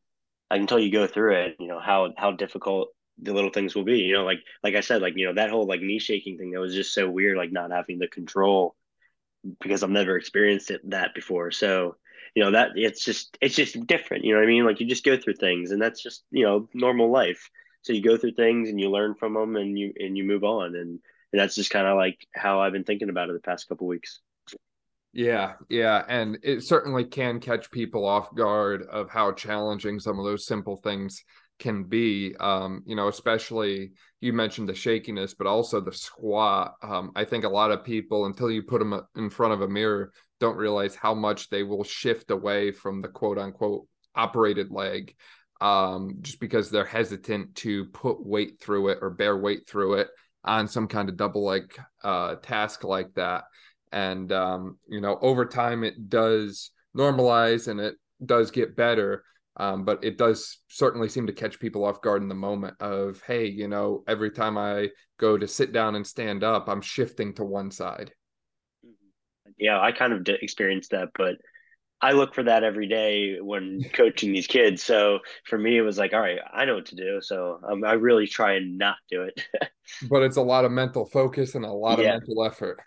until 0.52 0.80
you 0.80 0.92
go 0.92 1.08
through 1.08 1.36
it, 1.36 1.56
you 1.60 1.68
know, 1.68 1.80
how 1.80 2.14
how 2.18 2.32
difficult 2.32 2.90
the 3.22 3.34
little 3.34 3.50
things 3.50 3.76
will 3.76 3.84
be. 3.84 4.00
You 4.00 4.14
know, 4.14 4.26
like 4.26 4.40
like 4.64 4.76
I 4.76 4.82
said, 4.82 5.02
like 5.02 5.14
you 5.16 5.26
know 5.28 5.34
that 5.36 5.50
whole 5.50 5.68
like 5.68 5.82
knee 5.82 6.00
shaking 6.00 6.38
thing 6.38 6.52
that 6.52 6.60
was 6.60 6.76
just 6.76 6.94
so 6.94 7.10
weird, 7.10 7.38
like 7.38 7.52
not 7.52 7.72
having 7.72 8.00
the 8.00 8.08
control 8.08 8.76
because 9.62 9.84
I've 9.84 9.90
never 9.90 10.18
experienced 10.18 10.72
it 10.72 10.82
that 10.90 11.14
before. 11.14 11.52
So 11.52 11.96
you 12.36 12.44
know 12.44 12.52
that 12.52 12.72
it's 12.76 13.04
just 13.04 13.38
it's 13.42 13.56
just 13.56 13.86
different. 13.88 14.26
You 14.26 14.34
know 14.34 14.40
what 14.40 14.46
I 14.46 14.52
mean? 14.52 14.66
Like 14.66 14.80
you 14.80 14.88
just 14.88 15.06
go 15.06 15.18
through 15.18 15.36
things, 15.36 15.72
and 15.72 15.82
that's 15.82 16.02
just 16.02 16.24
you 16.32 16.46
know 16.46 16.70
normal 16.74 17.12
life. 17.12 17.50
So 17.82 17.94
you 17.94 18.02
go 18.02 18.18
through 18.18 18.34
things 18.34 18.70
and 18.70 18.80
you 18.80 18.90
learn 18.90 19.16
from 19.16 19.34
them, 19.34 19.56
and 19.56 19.78
you 19.78 19.94
and 19.98 20.18
you 20.18 20.24
move 20.24 20.44
on, 20.44 20.76
and, 20.76 21.00
and 21.32 21.40
that's 21.40 21.56
just 21.56 21.72
kind 21.72 21.88
of 21.88 21.98
like 21.98 22.26
how 22.34 22.62
I've 22.62 22.74
been 22.74 22.84
thinking 22.84 23.10
about 23.10 23.30
it 23.30 23.34
the 23.34 23.40
past 23.40 23.68
couple 23.68 23.88
weeks. 23.88 24.20
Yeah, 25.12 25.54
yeah, 25.70 26.04
and 26.08 26.38
it 26.44 26.64
certainly 26.64 27.04
can 27.04 27.40
catch 27.40 27.72
people 27.72 28.06
off 28.06 28.34
guard 28.36 28.84
of 28.84 29.10
how 29.10 29.32
challenging 29.32 30.00
some 30.00 30.20
of 30.20 30.26
those 30.26 30.46
simple 30.46 30.78
things 30.78 31.24
can 31.58 31.84
be. 31.84 32.36
Um, 32.40 32.84
you 32.86 32.96
know, 32.96 33.08
especially 33.08 33.94
you 34.22 34.34
mentioned 34.34 34.70
the 34.70 34.76
shakiness, 34.76 35.34
but 35.34 35.48
also 35.48 35.82
the 35.82 35.92
squat. 35.94 36.76
Um, 36.84 37.12
I 37.16 37.26
think 37.26 37.44
a 37.44 37.50
lot 37.50 37.72
of 37.72 37.84
people, 37.84 38.28
until 38.28 38.52
you 38.52 38.62
put 38.62 38.80
them 38.80 39.02
in 39.16 39.32
front 39.32 39.54
of 39.54 39.62
a 39.62 39.68
mirror, 39.68 40.12
don't 40.40 40.58
realize 40.58 40.94
how 40.96 41.16
much 41.16 41.50
they 41.50 41.64
will 41.64 41.84
shift 41.84 42.30
away 42.30 42.72
from 42.72 43.02
the 43.02 43.08
quote 43.08 43.40
unquote 43.40 43.88
operated 44.16 44.70
leg, 44.70 45.16
um, 45.60 46.18
just 46.22 46.40
because 46.40 46.70
they're 46.70 46.86
hesitant 46.86 47.56
to 47.56 47.86
put 47.86 48.24
weight 48.24 48.60
through 48.62 48.90
it 48.90 49.00
or 49.02 49.10
bear 49.10 49.36
weight 49.36 49.68
through 49.68 49.96
it 49.96 50.10
on 50.44 50.68
some 50.68 50.88
kind 50.88 51.10
of 51.10 51.18
double 51.18 51.46
leg 51.46 51.76
uh, 52.04 52.36
task 52.36 52.84
like 52.84 53.14
that 53.16 53.44
and 53.92 54.32
um, 54.32 54.78
you 54.88 55.02
know 55.02 55.18
over 55.22 55.46
time 55.46 55.84
it 55.84 56.10
does 56.10 56.72
normalize 56.98 57.68
and 57.68 57.80
it 57.80 57.96
does 58.24 58.52
get 58.52 58.76
better. 58.76 59.24
Um, 59.58 59.84
but 59.84 60.04
it 60.06 60.18
does 60.18 60.60
certainly 60.70 61.10
seem 61.10 61.28
to 61.28 61.34
catch 61.34 61.60
people 61.60 61.84
off 61.84 62.02
guard 62.02 62.22
in 62.22 62.30
the 62.30 62.36
moment 62.36 62.76
of 62.80 63.22
hey 63.28 63.48
you 63.48 63.68
know 63.68 64.04
every 64.08 64.32
time 64.32 64.58
i 64.58 64.88
go 65.18 65.38
to 65.38 65.48
sit 65.50 65.74
down 65.74 65.96
and 65.96 66.08
stand 66.08 66.46
up 66.46 66.70
i'm 66.70 66.82
shifting 66.82 67.34
to 67.34 67.44
one 67.44 67.70
side. 67.70 68.14
Mm-hmm. 68.86 69.52
yeah 69.58 69.82
i 69.82 69.92
kind 69.92 70.14
of 70.14 70.26
experienced 70.42 70.92
that 70.92 71.10
but 71.18 71.36
i 72.02 72.14
look 72.14 72.34
for 72.34 72.44
that 72.44 72.64
every 72.64 72.88
day 72.88 73.38
when 73.42 73.84
coaching 73.94 74.32
these 74.32 74.48
kids. 74.48 74.82
So 74.82 75.20
for 75.44 75.58
me 75.58 75.78
it 75.78 75.82
was 75.82 75.98
like 75.98 76.14
all 76.14 76.22
right 76.22 76.40
i 76.54 76.64
know 76.64 76.76
what 76.76 76.86
to 76.88 76.96
do. 76.96 77.20
So 77.22 77.60
um, 77.70 77.84
i 77.84 77.94
really 77.94 78.28
try 78.28 78.54
and 78.54 78.78
not 78.78 78.96
do 79.10 79.24
it. 79.24 79.46
But 80.08 80.22
it's 80.22 80.38
a 80.38 80.42
lot 80.42 80.66
of 80.66 80.72
mental 80.72 81.08
focus 81.08 81.56
and 81.56 81.66
a 81.66 81.72
lot 81.72 81.98
yeah. 81.98 82.14
of 82.14 82.22
mental 82.22 82.46
effort 82.46 82.80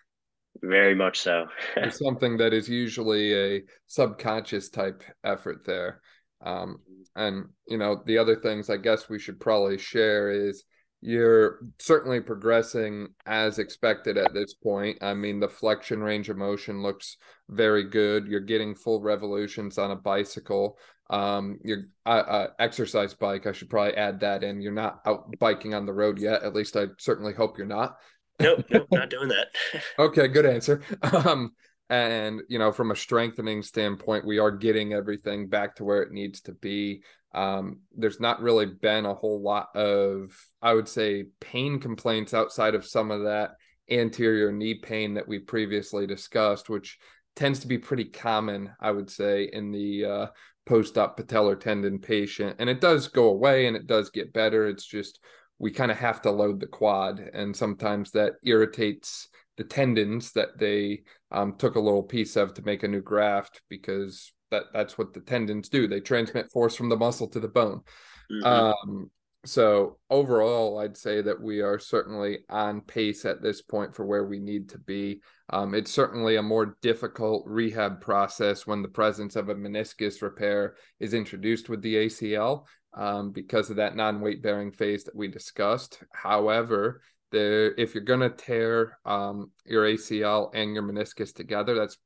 very 0.61 0.95
much 0.95 1.21
so. 1.21 1.47
something 1.91 2.37
that 2.39 2.53
is 2.53 2.69
usually 2.69 3.35
a 3.35 3.63
subconscious 3.87 4.69
type 4.69 5.03
effort 5.25 5.65
there. 5.65 6.01
Um, 6.45 6.81
and 7.15 7.47
you 7.69 7.79
know, 7.79 8.03
the 8.05 8.19
other 8.19 8.37
things 8.37 8.69
I 8.69 8.77
guess 8.77 9.09
we 9.09 9.19
should 9.19 9.41
probably 9.41 9.79
share 9.79 10.31
is 10.31 10.65
you're 11.01 11.59
certainly 11.81 12.21
progressing 12.21 13.09
as 13.27 13.59
expected 13.59 14.17
at 14.17 14.33
this 14.33 14.55
point. 14.55 14.99
I 15.03 15.15
mean, 15.15 15.41
the 15.41 15.49
flexion 15.49 16.01
range 16.01 16.29
of 16.29 16.37
motion 16.37 16.81
looks 16.81 17.17
very 17.49 17.85
good. 17.85 18.29
You're 18.29 18.41
getting 18.41 18.77
full 18.77 19.03
revolutions 19.03 19.79
on 19.79 19.91
a 19.91 19.97
bicycle. 19.97 20.79
Um, 21.11 21.59
your 21.65 21.79
uh, 22.07 22.09
uh, 22.09 22.47
exercise 22.61 23.15
bike, 23.15 23.47
I 23.47 23.53
should 23.53 23.69
probably 23.69 23.97
add 23.97 24.21
that 24.21 24.45
in. 24.45 24.63
You're 24.63 24.73
not 24.73 25.01
out 25.05 25.37
biking 25.41 25.75
on 25.75 25.87
the 25.87 25.93
road 25.93 26.19
yet. 26.19 26.45
At 26.45 26.55
least 26.55 26.77
I 26.77 26.87
certainly 26.99 27.35
hope 27.35 27.59
you're 27.59 27.67
not 27.67 27.97
nope, 28.43 28.65
nope, 28.71 28.87
not 28.91 29.11
doing 29.11 29.29
that. 29.29 29.49
okay, 29.99 30.29
good 30.29 30.47
answer. 30.47 30.83
Um, 31.03 31.53
and 31.89 32.43
you 32.49 32.59
know, 32.59 32.73
from 32.73 32.91
a 32.91 32.97
strengthening 32.97 33.63
standpoint, 33.63 34.27
we 34.27 34.39
are 34.39 34.51
getting 34.51 34.93
everything 34.93 35.49
back 35.49 35.77
to 35.77 35.85
where 35.85 36.03
it 36.03 36.13
needs 36.13 36.41
to 36.43 36.53
be. 36.53 37.03
Um, 37.35 37.81
there's 37.97 38.21
not 38.21 38.43
really 38.43 38.67
been 38.67 39.07
a 39.07 39.15
whole 39.15 39.41
lot 39.41 39.75
of, 39.75 40.37
I 40.61 40.75
would 40.75 40.89
say, 40.89 41.27
pain 41.41 41.81
complaints 41.81 42.35
outside 42.35 42.75
of 42.75 42.87
some 42.87 43.11
of 43.11 43.23
that 43.25 43.53
anterior 43.91 44.53
knee 44.53 44.75
pain 44.75 45.15
that 45.15 45.29
we 45.29 45.39
previously 45.39 46.07
discussed, 46.07 46.69
which 46.69 46.99
tends 47.35 47.61
to 47.61 47.67
be 47.67 47.79
pretty 47.79 48.05
common, 48.05 48.71
I 48.81 48.91
would 48.91 49.11
say, 49.11 49.51
in 49.53 49.73
the 49.73 50.05
uh, 50.05 50.27
post-op 50.67 51.19
patellar 51.19 51.59
tendon 51.59 51.99
patient. 51.99 52.57
And 52.59 52.69
it 52.69 52.81
does 52.81 53.09
go 53.09 53.29
away 53.29 53.67
and 53.67 53.77
it 53.77 53.87
does 53.87 54.11
get 54.11 54.33
better. 54.33 54.67
It's 54.67 54.87
just 54.87 55.21
we 55.63 55.71
kind 55.71 55.93
of 55.93 55.97
have 55.97 56.21
to 56.21 56.31
load 56.31 56.59
the 56.59 56.67
quad, 56.67 57.21
and 57.21 57.57
sometimes 57.57 58.11
that 58.11 58.33
irritates 58.43 59.29
the 59.57 59.63
tendons 59.63 60.33
that 60.33 60.59
they 60.59 61.05
um, 61.31 61.55
took 61.57 61.77
a 61.77 61.81
little 61.81 62.03
piece 62.03 62.35
of 62.35 62.53
to 62.55 62.63
make 62.63 62.83
a 62.83 62.89
new 62.89 63.01
graft 63.01 63.63
because 63.69 64.33
that 64.51 64.65
that's 64.73 64.99
what 64.99 65.15
the 65.15 65.21
tendons 65.21 65.69
do. 65.69 65.87
They 65.87 66.01
transmit 66.01 66.51
force 66.51 66.75
from 66.75 66.89
the 66.89 66.97
muscle 66.97 67.29
to 67.29 67.39
the 67.39 67.47
bone. 67.47 67.83
Mm-hmm. 68.29 68.45
Um, 68.45 69.11
so 69.45 69.99
overall, 70.09 70.79
I'd 70.79 70.97
say 70.97 71.21
that 71.21 71.41
we 71.41 71.61
are 71.61 71.79
certainly 71.79 72.41
on 72.49 72.81
pace 72.81 73.25
at 73.25 73.43
this 73.43 73.61
point 73.61 73.95
for 73.95 74.07
where 74.07 74.25
we 74.25 74.39
need 74.39 74.69
to 74.71 74.79
be. 74.79 75.21
Um, 75.51 75.75
it's 75.75 75.91
certainly 75.91 76.37
a 76.37 76.43
more 76.43 76.77
difficult 76.81 77.45
rehab 77.47 78.01
process 78.01 78.67
when 78.67 78.83
the 78.83 78.89
presence 78.89 79.35
of 79.35 79.49
a 79.49 79.55
meniscus 79.55 80.23
repair 80.23 80.77
is 81.01 81.13
introduced 81.13 81.69
with 81.69 81.83
the 81.83 82.07
ACL 82.07 82.67
um, 82.95 83.33
because 83.33 83.69
of 83.69 83.77
that 83.77 83.97
non-weight 83.97 84.43
bearing 84.43 84.71
phase 84.71 85.05
that 85.05 85.17
we 85.17 85.27
discussed. 85.27 85.99
However, 86.13 87.03
there, 87.33 87.75
if 87.75 87.95
you're 87.95 88.05
going 88.05 88.21
to 88.21 88.31
tear 88.31 88.99
um, 89.05 89.51
your 89.65 89.87
ACL 89.87 90.51
and 90.55 90.73
your 90.73 90.85
meniscus 90.85 91.35
together, 91.35 91.75
that's 91.75 91.99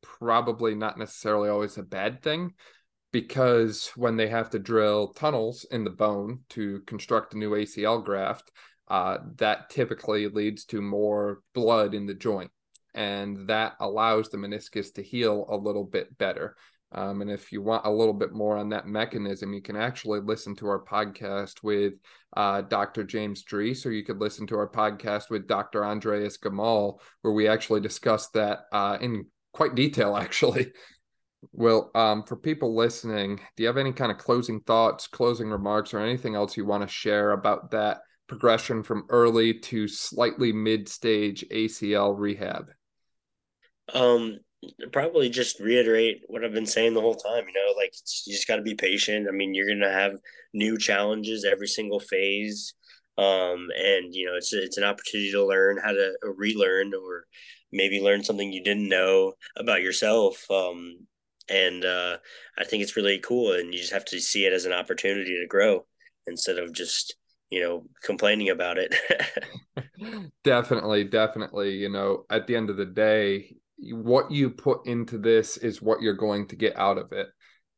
probably 0.00 0.76
not 0.76 0.96
necessarily 0.96 1.48
always 1.48 1.76
a 1.76 1.82
bad 1.82 2.22
thing 2.22 2.52
because 3.14 3.92
when 3.94 4.16
they 4.16 4.26
have 4.26 4.50
to 4.50 4.58
drill 4.58 5.12
tunnels 5.12 5.64
in 5.70 5.84
the 5.84 5.90
bone 5.90 6.40
to 6.48 6.80
construct 6.80 7.32
a 7.32 7.38
new 7.38 7.52
ACL 7.52 8.04
graft, 8.04 8.50
uh, 8.88 9.18
that 9.36 9.70
typically 9.70 10.26
leads 10.26 10.64
to 10.64 10.82
more 10.82 11.40
blood 11.54 11.94
in 11.94 12.06
the 12.06 12.14
joint. 12.14 12.50
And 12.92 13.46
that 13.46 13.74
allows 13.78 14.30
the 14.30 14.36
meniscus 14.36 14.92
to 14.94 15.02
heal 15.02 15.46
a 15.48 15.56
little 15.56 15.84
bit 15.84 16.18
better. 16.18 16.56
Um, 16.90 17.22
and 17.22 17.30
if 17.30 17.52
you 17.52 17.62
want 17.62 17.86
a 17.86 17.90
little 17.90 18.14
bit 18.14 18.32
more 18.32 18.56
on 18.56 18.70
that 18.70 18.88
mechanism, 18.88 19.52
you 19.52 19.62
can 19.62 19.76
actually 19.76 20.18
listen 20.18 20.56
to 20.56 20.66
our 20.66 20.84
podcast 20.84 21.62
with 21.62 21.92
uh, 22.36 22.62
Dr. 22.62 23.04
James 23.04 23.44
Drees, 23.44 23.86
or 23.86 23.92
you 23.92 24.02
could 24.02 24.20
listen 24.20 24.44
to 24.48 24.56
our 24.56 24.68
podcast 24.68 25.30
with 25.30 25.46
Dr. 25.46 25.84
Andreas 25.84 26.36
Gamal, 26.36 26.98
where 27.22 27.32
we 27.32 27.46
actually 27.46 27.80
discuss 27.80 28.28
that 28.30 28.64
uh, 28.72 28.98
in 29.00 29.26
quite 29.52 29.76
detail, 29.76 30.16
actually. 30.24 30.72
Well, 31.52 31.90
um, 31.94 32.24
for 32.24 32.36
people 32.36 32.74
listening, 32.74 33.40
do 33.56 33.62
you 33.62 33.66
have 33.66 33.76
any 33.76 33.92
kind 33.92 34.12
of 34.12 34.18
closing 34.18 34.60
thoughts, 34.60 35.06
closing 35.06 35.50
remarks, 35.50 35.94
or 35.94 36.00
anything 36.00 36.34
else 36.34 36.56
you 36.56 36.64
want 36.64 36.82
to 36.82 36.88
share 36.88 37.32
about 37.32 37.70
that 37.72 38.02
progression 38.26 38.82
from 38.82 39.06
early 39.08 39.58
to 39.60 39.88
slightly 39.88 40.52
mid 40.52 40.88
stage 40.88 41.44
ACL 41.50 42.18
rehab? 42.18 42.66
Um, 43.92 44.38
probably 44.92 45.28
just 45.28 45.60
reiterate 45.60 46.22
what 46.26 46.44
I've 46.44 46.52
been 46.52 46.66
saying 46.66 46.94
the 46.94 47.00
whole 47.00 47.16
time. 47.16 47.44
You 47.46 47.54
know, 47.54 47.74
like 47.76 47.92
you 48.26 48.32
just 48.32 48.48
got 48.48 48.56
to 48.56 48.62
be 48.62 48.74
patient. 48.74 49.28
I 49.28 49.32
mean, 49.32 49.54
you're 49.54 49.68
gonna 49.68 49.92
have 49.92 50.14
new 50.52 50.78
challenges 50.78 51.44
every 51.44 51.68
single 51.68 52.00
phase, 52.00 52.74
um, 53.18 53.68
and 53.76 54.14
you 54.14 54.26
know, 54.26 54.36
it's 54.36 54.52
it's 54.52 54.78
an 54.78 54.84
opportunity 54.84 55.32
to 55.32 55.44
learn 55.44 55.78
how 55.82 55.92
to 55.92 56.14
relearn 56.36 56.92
or 56.94 57.26
maybe 57.72 58.00
learn 58.00 58.22
something 58.22 58.52
you 58.52 58.62
didn't 58.62 58.88
know 58.88 59.34
about 59.56 59.82
yourself. 59.82 60.44
Um, 60.50 61.06
and 61.48 61.84
uh, 61.84 62.16
I 62.58 62.64
think 62.64 62.82
it's 62.82 62.96
really 62.96 63.18
cool, 63.18 63.52
and 63.52 63.72
you 63.72 63.80
just 63.80 63.92
have 63.92 64.04
to 64.06 64.20
see 64.20 64.46
it 64.46 64.52
as 64.52 64.64
an 64.64 64.72
opportunity 64.72 65.38
to 65.40 65.46
grow 65.46 65.86
instead 66.26 66.58
of 66.58 66.72
just 66.72 67.16
you 67.50 67.62
know 67.62 67.84
complaining 68.02 68.50
about 68.50 68.78
it. 68.78 68.94
definitely, 70.44 71.04
definitely. 71.04 71.72
You 71.74 71.90
know, 71.90 72.24
at 72.30 72.46
the 72.46 72.56
end 72.56 72.70
of 72.70 72.76
the 72.76 72.86
day, 72.86 73.56
what 73.78 74.30
you 74.30 74.50
put 74.50 74.86
into 74.86 75.18
this 75.18 75.56
is 75.56 75.82
what 75.82 76.00
you're 76.00 76.14
going 76.14 76.48
to 76.48 76.56
get 76.56 76.76
out 76.78 76.98
of 76.98 77.12
it. 77.12 77.28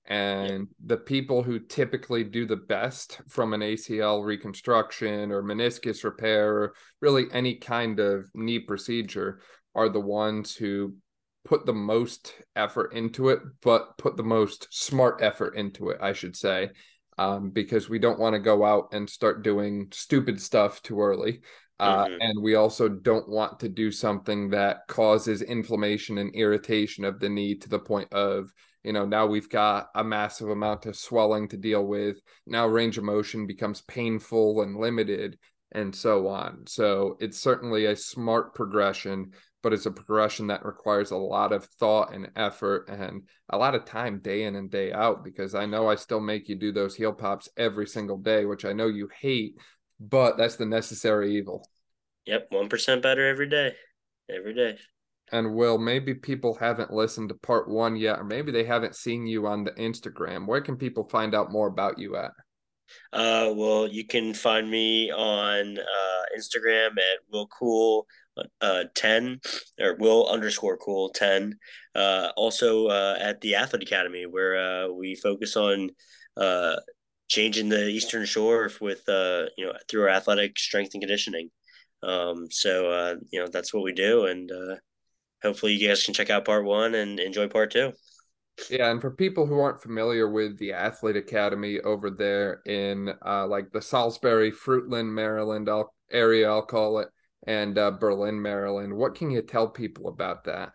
And 0.09 0.69
the 0.85 0.99
people 0.99 1.43
who 1.43 1.59
typically 1.59 2.23
do 2.23 2.47
the 2.47 2.57
best 2.57 3.21
from 3.29 3.53
an 3.53 3.61
ACL 3.61 4.25
reconstruction 4.25 5.33
or 5.33 5.43
meniscus 5.43 6.05
repair 6.05 6.57
or 6.57 6.75
really 7.01 7.25
any 7.33 7.57
kind 7.57 7.99
of 7.99 8.31
knee 8.33 8.61
procedure 8.61 9.41
are 9.75 9.89
the 9.89 10.01
ones 10.01 10.55
who 10.55 10.95
put 11.47 11.65
the 11.65 11.73
most 11.73 12.35
effort 12.57 12.93
into 12.93 13.31
it, 13.31 13.39
but 13.63 13.97
put 13.97 14.17
the 14.17 14.23
most 14.23 14.69
smart 14.71 15.23
effort 15.23 15.57
into 15.57 15.91
it, 15.91 15.99
I 16.03 16.13
should 16.13 16.37
say, 16.37 16.71
um, 17.17 17.51
because 17.51 17.89
we 17.89 17.99
don't 17.99 18.19
want 18.19 18.35
to 18.35 18.41
go 18.41 18.65
out 18.65 18.89
and 18.93 19.09
start 19.09 19.45
doing 19.45 19.89
stupid 19.93 20.41
stuff 20.41 20.83
too 20.83 21.01
early. 21.01 21.41
Uh, 21.79 22.07
mm-hmm. 22.07 22.21
And 22.21 22.43
we 22.43 22.57
also 22.57 22.89
don't 22.89 23.29
want 23.29 23.61
to 23.61 23.69
do 23.69 23.93
something 23.93 24.51
that 24.51 24.81
causes 24.89 25.41
inflammation 25.41 26.19
and 26.19 26.35
irritation 26.35 27.05
of 27.05 27.21
the 27.21 27.29
knee 27.29 27.55
to 27.55 27.69
the 27.69 27.79
point 27.79 28.13
of, 28.13 28.53
you 28.83 28.93
know, 28.93 29.05
now 29.05 29.27
we've 29.27 29.49
got 29.49 29.89
a 29.95 30.03
massive 30.03 30.49
amount 30.49 30.87
of 30.87 30.97
swelling 30.97 31.49
to 31.49 31.57
deal 31.57 31.85
with. 31.85 32.19
Now 32.47 32.67
range 32.67 32.99
of 32.99 33.05
motion 33.05 33.47
becomes 33.47 33.83
painful 33.83 34.63
and 34.63 34.77
limited, 34.77 35.39
and 35.73 35.95
so 35.95 36.29
on. 36.29 36.65
So 36.67 37.17
it's 37.21 37.39
certainly 37.39 37.87
a 37.87 37.97
smart 37.97 38.55
progression, 38.55 39.33
but 39.67 39.73
it's 39.73 39.87
a 39.87 39.91
progression 39.91 40.47
that 40.47 40.65
requires 40.65 41.11
a 41.11 41.17
lot 41.17 41.53
of 41.53 41.65
thought 41.65 42.15
and 42.15 42.31
effort 42.37 42.89
and 42.89 43.23
a 43.51 43.59
lot 43.59 43.75
of 43.75 43.85
time 43.85 44.21
day 44.21 44.45
in 44.45 44.55
and 44.55 44.71
day 44.71 44.93
out 44.93 45.25
because 45.25 45.57
I 45.57 45.67
know 45.67 45.89
I 45.89 45.97
still 45.97 46.21
make 46.21 46.49
you 46.49 46.55
do 46.55 46.71
those 46.71 46.95
heel 46.95 47.13
pops 47.13 47.49
every 47.57 47.89
single 47.89 48.17
day, 48.17 48.45
which 48.45 48.65
I 48.65 48.73
know 48.73 48.87
you 48.87 49.09
hate 49.21 49.57
but 50.01 50.37
that's 50.37 50.57
the 50.57 50.67
necessary 50.67 51.37
evil. 51.37 51.69
Yep, 52.27 52.49
one 52.51 52.69
percent 52.69 53.03
better 53.03 53.27
every 53.27 53.49
day, 53.49 53.73
every 54.29 54.55
day. 54.55 54.79
And 55.33 55.55
Will, 55.55 55.79
maybe 55.79 56.15
people 56.15 56.55
haven't 56.55 56.93
listened 56.93 57.31
to 57.31 57.35
part 57.35 57.69
one 57.69 57.97
yet, 57.97 58.21
or 58.21 58.25
maybe 58.25 58.53
they 58.53 58.65
haven't 58.65 58.95
seen 58.95 59.27
you 59.27 59.47
on 59.47 59.65
the 59.65 59.73
Instagram. 59.73 60.47
Where 60.47 60.61
can 60.61 60.77
people 60.77 61.09
find 61.09 61.35
out 61.35 61.51
more 61.51 61.67
about 61.67 61.99
you 61.99 62.17
at? 62.17 62.31
Uh, 63.13 63.53
well, 63.55 63.89
you 63.89 64.07
can 64.07 64.33
find 64.33 64.71
me 64.71 65.11
on 65.11 65.79
uh, 65.79 66.39
Instagram 66.39 66.91
at 66.93 67.19
Will 67.33 67.49
Cool 67.49 68.07
uh, 68.61 68.85
10 68.95 69.41
or 69.81 69.97
Will 69.97 70.29
underscore 70.29 70.77
Cool 70.77 71.11
10. 71.11 71.59
Uh, 71.95 72.29
also 72.37 72.89
uh, 72.89 73.17
at 73.21 73.41
the 73.41 73.55
Athlete 73.55 73.83
Academy, 73.83 74.27
where 74.27 74.57
uh, 74.57 74.89
we 74.89 75.15
focus 75.15 75.57
on 75.57 75.91
uh, 76.37 76.77
changing 77.29 77.69
the 77.69 77.87
Eastern 77.87 78.25
Shore 78.25 78.71
with, 78.81 79.09
uh, 79.09 79.47
you 79.57 79.67
know, 79.67 79.73
through 79.89 80.03
our 80.03 80.09
athletic 80.09 80.59
strength 80.59 80.91
and 80.95 81.03
conditioning. 81.03 81.51
Um, 82.03 82.47
so, 82.51 82.91
uh, 82.91 83.15
you 83.33 83.41
know, 83.41 83.49
that's 83.49 83.73
what 83.73 83.83
we 83.83 83.93
do. 83.93 84.27
And 84.27 84.51
hopefully 85.43 85.73
you 85.73 85.89
guys 85.89 86.03
can 86.03 86.15
check 86.15 86.31
out 86.31 86.45
part 86.45 86.65
one 86.65 86.95
and 86.95 87.19
enjoy 87.21 87.49
part 87.49 87.71
two. 87.71 87.93
Yeah, 88.71 88.91
and 88.91 89.01
for 89.01 89.11
people 89.11 89.47
who 89.47 89.61
aren't 89.61 89.83
familiar 89.83 90.31
with 90.31 90.59
the 90.59 90.73
Athlete 90.73 91.17
Academy 91.17 91.79
over 91.81 92.11
there 92.11 92.63
in 92.65 93.13
uh, 93.25 93.47
like 93.47 93.71
the 93.71 93.83
Salisbury, 93.83 94.51
Fruitland, 94.51 95.13
Maryland 95.13 95.69
area, 96.11 96.49
I'll 96.49 96.65
call 96.65 97.01
it, 97.01 97.09
and 97.47 97.79
uh, 97.79 97.93
Berlin, 97.93 98.41
Maryland, 98.41 98.93
what 98.95 99.15
can 99.15 99.31
you 99.31 99.43
tell 99.43 99.69
people 99.69 100.09
about 100.09 100.45
that? 100.45 100.73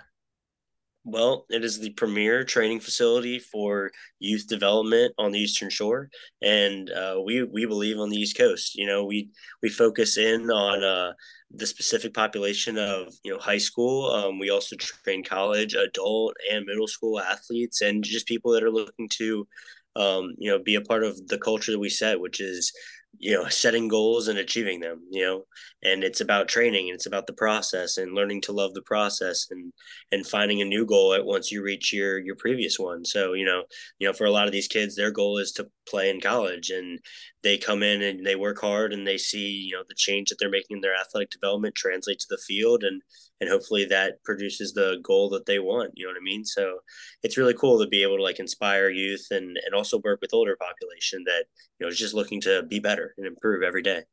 Well, 1.04 1.46
it 1.50 1.64
is 1.64 1.80
the 1.80 1.90
premier 1.92 2.44
training 2.44 2.80
facility 2.80 3.40
for 3.40 3.90
youth 4.20 4.48
development 4.48 5.14
on 5.18 5.32
the 5.32 5.40
Eastern 5.40 5.72
Shore, 5.72 6.10
and 6.44 6.92
uh, 6.92 7.20
we 7.26 7.42
we 7.44 7.66
believe 7.66 7.98
on 7.98 8.10
the 8.12 8.18
East 8.18 8.38
Coast. 8.38 8.76
You 8.76 8.86
know, 8.86 9.06
we 9.06 9.32
we 9.64 9.70
focus 9.70 10.18
in 10.18 10.52
on 10.52 10.84
uh, 10.84 11.14
the 11.50 11.66
specific 11.66 12.14
population 12.14 12.78
of 12.78 13.14
you 13.24 13.34
know 13.34 13.40
high 13.40 13.58
school. 13.58 14.12
Um, 14.12 14.38
we 14.38 14.52
also 14.52 14.76
train 14.76 15.24
college, 15.24 15.74
adult, 15.74 16.36
and 16.52 16.68
middle 16.68 16.88
school 16.88 17.20
athletes, 17.20 17.82
and 17.82 18.04
just 18.04 18.28
people 18.28 18.52
that 18.52 18.64
are 18.64 18.70
looking 18.70 19.10
to 19.14 19.48
um, 19.96 20.36
you 20.38 20.52
know 20.52 20.60
be 20.60 20.76
a 20.76 20.82
part 20.82 21.04
of 21.04 21.28
the 21.30 21.40
culture 21.40 21.72
that 21.72 21.80
we 21.80 21.90
set, 21.90 22.20
which 22.20 22.40
is 22.40 22.72
you 23.20 23.34
know 23.34 23.48
setting 23.50 23.88
goals 23.88 24.28
and 24.28 24.40
achieving 24.40 24.80
them 24.80 25.02
you 25.12 25.22
know 25.24 25.44
and 25.84 26.04
it's 26.04 26.22
about 26.22 26.48
training 26.48 26.90
and 26.90 26.96
it's 26.96 27.06
about 27.06 27.28
the 27.28 27.34
process 27.34 27.98
and 27.98 28.14
learning 28.14 28.42
to 28.42 28.52
love 28.52 28.74
the 28.74 28.82
process 28.84 29.48
and 29.52 29.74
and 30.12 30.26
finding 30.28 30.62
a 30.62 30.66
new 30.66 30.86
goal 30.86 31.14
at 31.14 31.26
once 31.26 31.52
you 31.52 31.62
reach 31.64 31.94
your 31.94 32.20
your 32.20 32.36
previous 32.36 32.78
one. 32.80 33.04
So 33.06 33.34
you 33.34 33.46
know 33.46 33.64
you 34.00 34.08
know 34.08 34.14
for 34.14 34.26
a 34.26 34.32
lot 34.32 34.46
of 34.46 34.52
these 34.52 34.68
kids 34.68 34.96
their 34.96 35.12
goal 35.12 35.38
is 35.38 35.52
to 35.54 35.70
play 35.92 36.10
in 36.10 36.22
college 36.22 36.70
and 36.70 37.00
they 37.44 37.58
come 37.58 37.84
in 37.84 38.02
and 38.02 38.26
they 38.26 38.36
work 38.36 38.60
hard 38.60 38.94
and 38.94 39.06
they 39.06 39.18
see 39.18 39.50
you 39.50 39.76
know 39.76 39.84
the 39.88 39.96
change 39.96 40.30
that 40.30 40.38
they're 40.40 40.50
making 40.50 40.78
in 40.78 40.82
their 40.82 40.96
athletic 40.96 41.30
development 41.30 41.76
translate 41.76 42.20
to 42.20 42.28
the 42.30 42.42
field 42.48 42.84
and 42.84 43.02
and 43.42 43.50
hopefully 43.50 43.86
that 43.86 44.24
produces 44.24 44.74
the 44.74 44.98
goal 45.04 45.30
that 45.30 45.46
they 45.46 45.60
want 45.60 45.92
you 45.96 46.06
know 46.06 46.12
what 46.12 46.18
i 46.18 46.24
mean? 46.24 46.46
So 46.46 46.80
it's 47.24 47.38
really 47.38 47.54
cool 47.54 47.80
to 47.80 47.88
be 47.88 48.04
able 48.04 48.18
to 48.18 48.24
like 48.24 48.40
inspire 48.40 48.90
youth 48.90 49.28
and 49.32 49.58
and 49.66 49.76
also 49.76 50.02
work 50.04 50.22
with 50.22 50.34
older 50.34 50.56
population 50.56 51.24
that 51.26 51.46
you 51.80 51.86
know 51.86 51.90
is 51.90 52.00
just 52.00 52.14
looking 52.14 52.42
to 52.42 52.64
be 52.64 52.80
better 52.80 53.14
and 53.18 53.28
improve 53.28 53.64
every 53.64 53.82
day. 53.82 54.04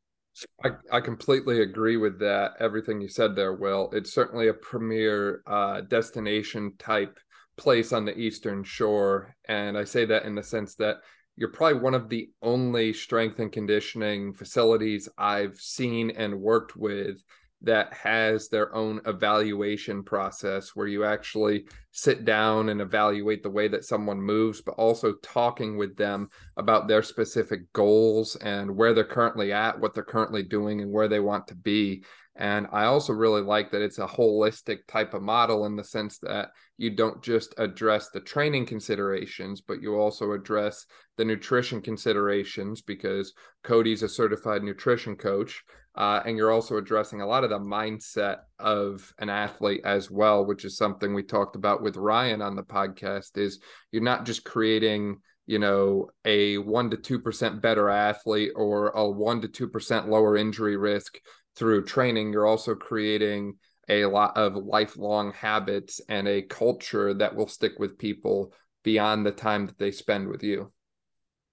I, 0.63 0.69
I 0.91 1.01
completely 1.01 1.61
agree 1.61 1.97
with 1.97 2.19
that 2.19 2.53
everything 2.59 3.01
you 3.01 3.09
said 3.09 3.35
there 3.35 3.53
will. 3.53 3.89
It's 3.91 4.13
certainly 4.13 4.47
a 4.47 4.53
premier 4.53 5.41
uh, 5.45 5.81
destination 5.81 6.73
type 6.77 7.19
place 7.59 7.91
on 7.91 8.05
the 8.05 8.17
eastern 8.17 8.63
shore 8.63 9.35
and 9.49 9.77
i 9.77 9.83
say 9.83 10.05
that 10.05 10.23
in 10.23 10.33
the 10.33 10.41
sense 10.41 10.75
that 10.75 10.95
you're 11.39 11.47
probably 11.47 11.79
one 11.79 11.93
of 11.93 12.09
the 12.09 12.29
only 12.41 12.91
strength 12.91 13.39
and 13.39 13.49
conditioning 13.49 14.33
facilities 14.33 15.07
I've 15.17 15.55
seen 15.55 16.11
and 16.11 16.41
worked 16.41 16.75
with 16.75 17.23
that 17.61 17.93
has 17.93 18.49
their 18.49 18.75
own 18.75 18.99
evaluation 19.05 20.03
process 20.03 20.75
where 20.75 20.87
you 20.87 21.05
actually 21.05 21.65
sit 21.91 22.23
down 22.23 22.69
and 22.69 22.81
evaluate 22.81 23.43
the 23.43 23.49
way 23.49 23.67
that 23.67 23.83
someone 23.83 24.21
moves, 24.21 24.61
but 24.61 24.75
also 24.75 25.13
talking 25.23 25.77
with 25.77 25.95
them 25.97 26.29
about 26.57 26.87
their 26.87 27.01
specific 27.01 27.71
goals 27.73 28.35
and 28.37 28.75
where 28.75 28.93
they're 28.93 29.03
currently 29.03 29.51
at, 29.51 29.79
what 29.79 29.93
they're 29.93 30.03
currently 30.03 30.43
doing, 30.43 30.81
and 30.81 30.91
where 30.91 31.07
they 31.07 31.19
want 31.19 31.47
to 31.47 31.55
be. 31.55 32.03
And 32.35 32.67
I 32.71 32.85
also 32.85 33.11
really 33.11 33.41
like 33.41 33.71
that 33.71 33.81
it's 33.81 33.99
a 33.99 34.07
holistic 34.07 34.87
type 34.87 35.13
of 35.13 35.21
model 35.21 35.65
in 35.65 35.75
the 35.75 35.83
sense 35.83 36.19
that 36.19 36.51
you 36.77 36.89
don't 36.89 37.21
just 37.21 37.53
address 37.57 38.09
the 38.09 38.21
training 38.21 38.65
considerations, 38.65 39.59
but 39.59 39.81
you 39.81 39.95
also 39.95 40.31
address 40.31 40.85
the 41.17 41.25
nutrition 41.25 41.81
considerations 41.81 42.81
because 42.81 43.33
Cody's 43.63 44.03
a 44.03 44.09
certified 44.09 44.63
nutrition 44.63 45.17
coach. 45.17 45.61
Uh, 45.95 46.21
and 46.25 46.37
you're 46.37 46.51
also 46.51 46.77
addressing 46.77 47.19
a 47.19 47.27
lot 47.27 47.43
of 47.43 47.49
the 47.49 47.59
mindset 47.59 48.37
of 48.59 49.13
an 49.19 49.29
athlete 49.29 49.81
as 49.83 50.11
well, 50.11 50.45
which 50.45 50.65
is 50.65 50.77
something 50.77 51.13
we 51.13 51.23
talked 51.23 51.55
about 51.55 51.81
with 51.81 51.97
Ryan 51.97 52.41
on 52.41 52.55
the 52.55 52.63
podcast. 52.63 53.37
Is 53.37 53.59
you're 53.91 54.03
not 54.03 54.25
just 54.25 54.43
creating, 54.43 55.17
you 55.45 55.59
know, 55.59 56.09
a 56.25 56.57
one 56.57 56.89
to 56.91 56.97
two 56.97 57.19
percent 57.19 57.61
better 57.61 57.89
athlete 57.89 58.51
or 58.55 58.89
a 58.89 59.09
one 59.09 59.41
to 59.41 59.47
two 59.47 59.67
percent 59.67 60.09
lower 60.09 60.37
injury 60.37 60.77
risk 60.77 61.19
through 61.55 61.85
training. 61.85 62.33
You're 62.33 62.47
also 62.47 62.75
creating 62.75 63.55
a 63.89 64.05
lot 64.05 64.37
of 64.37 64.55
lifelong 64.55 65.33
habits 65.33 65.99
and 66.07 66.27
a 66.27 66.43
culture 66.43 67.13
that 67.15 67.35
will 67.35 67.47
stick 67.47 67.73
with 67.79 67.97
people 67.97 68.53
beyond 68.83 69.25
the 69.25 69.31
time 69.31 69.65
that 69.65 69.77
they 69.77 69.91
spend 69.91 70.27
with 70.27 70.43
you. 70.43 70.71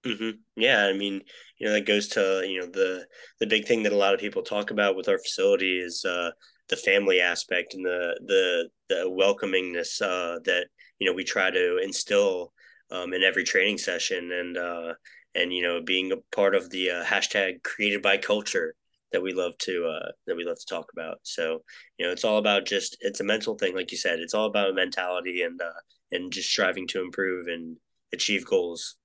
Mm-hmm. 0.05 0.37
Yeah, 0.55 0.85
I 0.85 0.93
mean, 0.93 1.21
you 1.57 1.67
know, 1.67 1.73
that 1.73 1.85
goes 1.85 2.07
to 2.09 2.43
you 2.47 2.59
know 2.59 2.67
the 2.67 3.05
the 3.39 3.47
big 3.47 3.65
thing 3.65 3.83
that 3.83 3.91
a 3.91 3.97
lot 3.97 4.13
of 4.13 4.19
people 4.19 4.41
talk 4.41 4.71
about 4.71 4.95
with 4.95 5.09
our 5.09 5.17
facility 5.17 5.79
is 5.79 6.05
uh, 6.05 6.31
the 6.69 6.75
family 6.75 7.19
aspect 7.19 7.73
and 7.73 7.85
the 7.85 8.19
the 8.25 8.69
the 8.89 9.05
welcomingness 9.09 10.01
uh, 10.01 10.39
that 10.45 10.67
you 10.99 11.07
know 11.07 11.13
we 11.13 11.23
try 11.23 11.49
to 11.49 11.77
instill 11.83 12.53
um, 12.91 13.13
in 13.13 13.23
every 13.23 13.43
training 13.43 13.77
session, 13.77 14.31
and 14.31 14.57
uh, 14.57 14.93
and 15.35 15.53
you 15.53 15.61
know 15.61 15.81
being 15.81 16.11
a 16.11 16.35
part 16.35 16.55
of 16.55 16.69
the 16.69 16.91
uh, 16.91 17.03
hashtag 17.03 17.63
created 17.63 18.01
by 18.01 18.17
culture 18.17 18.75
that 19.13 19.21
we 19.21 19.33
love 19.33 19.57
to 19.59 19.85
uh, 19.87 20.11
that 20.25 20.35
we 20.35 20.45
love 20.45 20.59
to 20.59 20.65
talk 20.65 20.87
about. 20.91 21.19
So 21.23 21.63
you 21.97 22.05
know, 22.05 22.11
it's 22.11 22.25
all 22.25 22.37
about 22.37 22.65
just 22.65 22.97
it's 23.01 23.19
a 23.19 23.25
mental 23.25 23.55
thing, 23.55 23.75
like 23.75 23.91
you 23.91 23.97
said. 23.97 24.19
It's 24.19 24.33
all 24.33 24.47
about 24.47 24.75
mentality 24.75 25.41
and 25.41 25.61
uh, 25.61 25.79
and 26.11 26.31
just 26.31 26.49
striving 26.49 26.87
to 26.87 27.01
improve 27.01 27.47
and 27.47 27.77
achieve 28.13 28.45
goals 28.45 28.95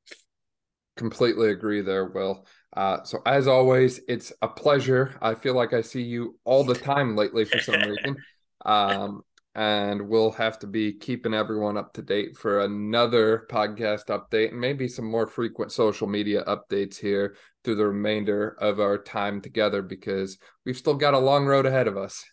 completely 0.96 1.50
agree 1.50 1.80
there, 1.80 2.04
Will. 2.04 2.46
Uh, 2.74 3.02
so 3.02 3.20
as 3.26 3.46
always, 3.46 4.00
it's 4.08 4.32
a 4.42 4.48
pleasure. 4.48 5.18
I 5.20 5.34
feel 5.34 5.54
like 5.54 5.72
I 5.72 5.82
see 5.82 6.02
you 6.02 6.38
all 6.44 6.64
the 6.64 6.74
time 6.74 7.16
lately 7.16 7.44
for 7.44 7.58
some 7.58 7.80
reason. 7.88 8.16
Um, 8.64 9.22
and 9.54 10.08
we'll 10.08 10.30
have 10.32 10.58
to 10.60 10.66
be 10.66 10.94
keeping 10.94 11.34
everyone 11.34 11.76
up 11.76 11.92
to 11.92 12.02
date 12.02 12.36
for 12.36 12.60
another 12.60 13.46
podcast 13.50 14.06
update 14.06 14.50
and 14.50 14.60
maybe 14.60 14.88
some 14.88 15.04
more 15.04 15.26
frequent 15.26 15.70
social 15.70 16.06
media 16.06 16.42
updates 16.46 16.96
here 16.96 17.36
through 17.62 17.74
the 17.74 17.86
remainder 17.86 18.56
of 18.58 18.80
our 18.80 18.96
time 18.96 19.42
together 19.42 19.82
because 19.82 20.38
we've 20.64 20.78
still 20.78 20.94
got 20.94 21.12
a 21.14 21.18
long 21.18 21.44
road 21.44 21.66
ahead 21.66 21.86
of 21.86 21.98
us. 21.98 22.24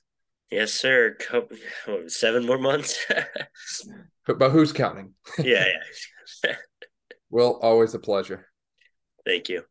Yes, 0.49 0.73
sir. 0.73 1.17
Seven 2.07 2.45
more 2.45 2.57
months. 2.57 3.05
but 4.25 4.49
who's 4.49 4.71
counting? 4.73 5.13
yeah, 5.37 5.65
yeah. 6.43 6.55
Will, 7.29 7.59
always 7.61 7.93
a 7.93 7.99
pleasure. 7.99 8.47
Thank 9.25 9.49
you. 9.49 9.63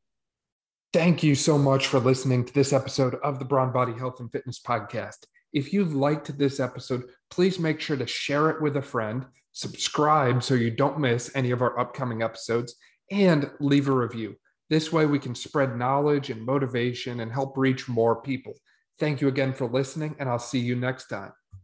Thank 0.95 1.23
you 1.23 1.35
so 1.35 1.59
much 1.59 1.87
for 1.87 2.01
listening 2.01 2.47
to 2.47 2.55
this 2.55 2.73
episode 2.73 3.17
of 3.17 3.39
the 3.39 3.45
Brawn 3.45 3.73
Body 3.73 3.93
Health 3.93 4.21
and 4.21 4.33
Fitness 4.33 4.59
Podcast. 4.59 5.27
If 5.53 5.71
you 5.71 5.85
liked 5.85 6.39
this 6.39 6.61
episode, 6.61 7.05
please 7.29 7.59
make 7.59 7.79
sure 7.79 7.99
to 7.99 8.07
share 8.07 8.49
it 8.49 8.63
with 8.63 8.75
a 8.75 8.81
friend, 8.81 9.27
subscribe 9.53 10.43
so 10.43 10.55
you 10.55 10.71
don't 10.71 10.99
miss 10.99 11.31
any 11.35 11.51
of 11.51 11.61
our 11.61 11.79
upcoming 11.79 12.23
episodes, 12.23 12.75
and 13.11 13.51
leave 13.61 13.89
a 13.89 13.93
review. 13.93 14.37
This 14.71 14.91
way, 14.91 15.05
we 15.05 15.19
can 15.19 15.35
spread 15.35 15.77
knowledge 15.77 16.31
and 16.31 16.47
motivation 16.47 17.21
and 17.21 17.31
help 17.31 17.59
reach 17.59 17.87
more 17.87 18.23
people. 18.23 18.55
Thank 18.99 19.21
you 19.21 19.29
again 19.29 19.53
for 19.53 19.69
listening, 19.69 20.17
and 20.19 20.27
I'll 20.27 20.39
see 20.39 20.59
you 20.59 20.75
next 20.75 21.09
time. 21.09 21.33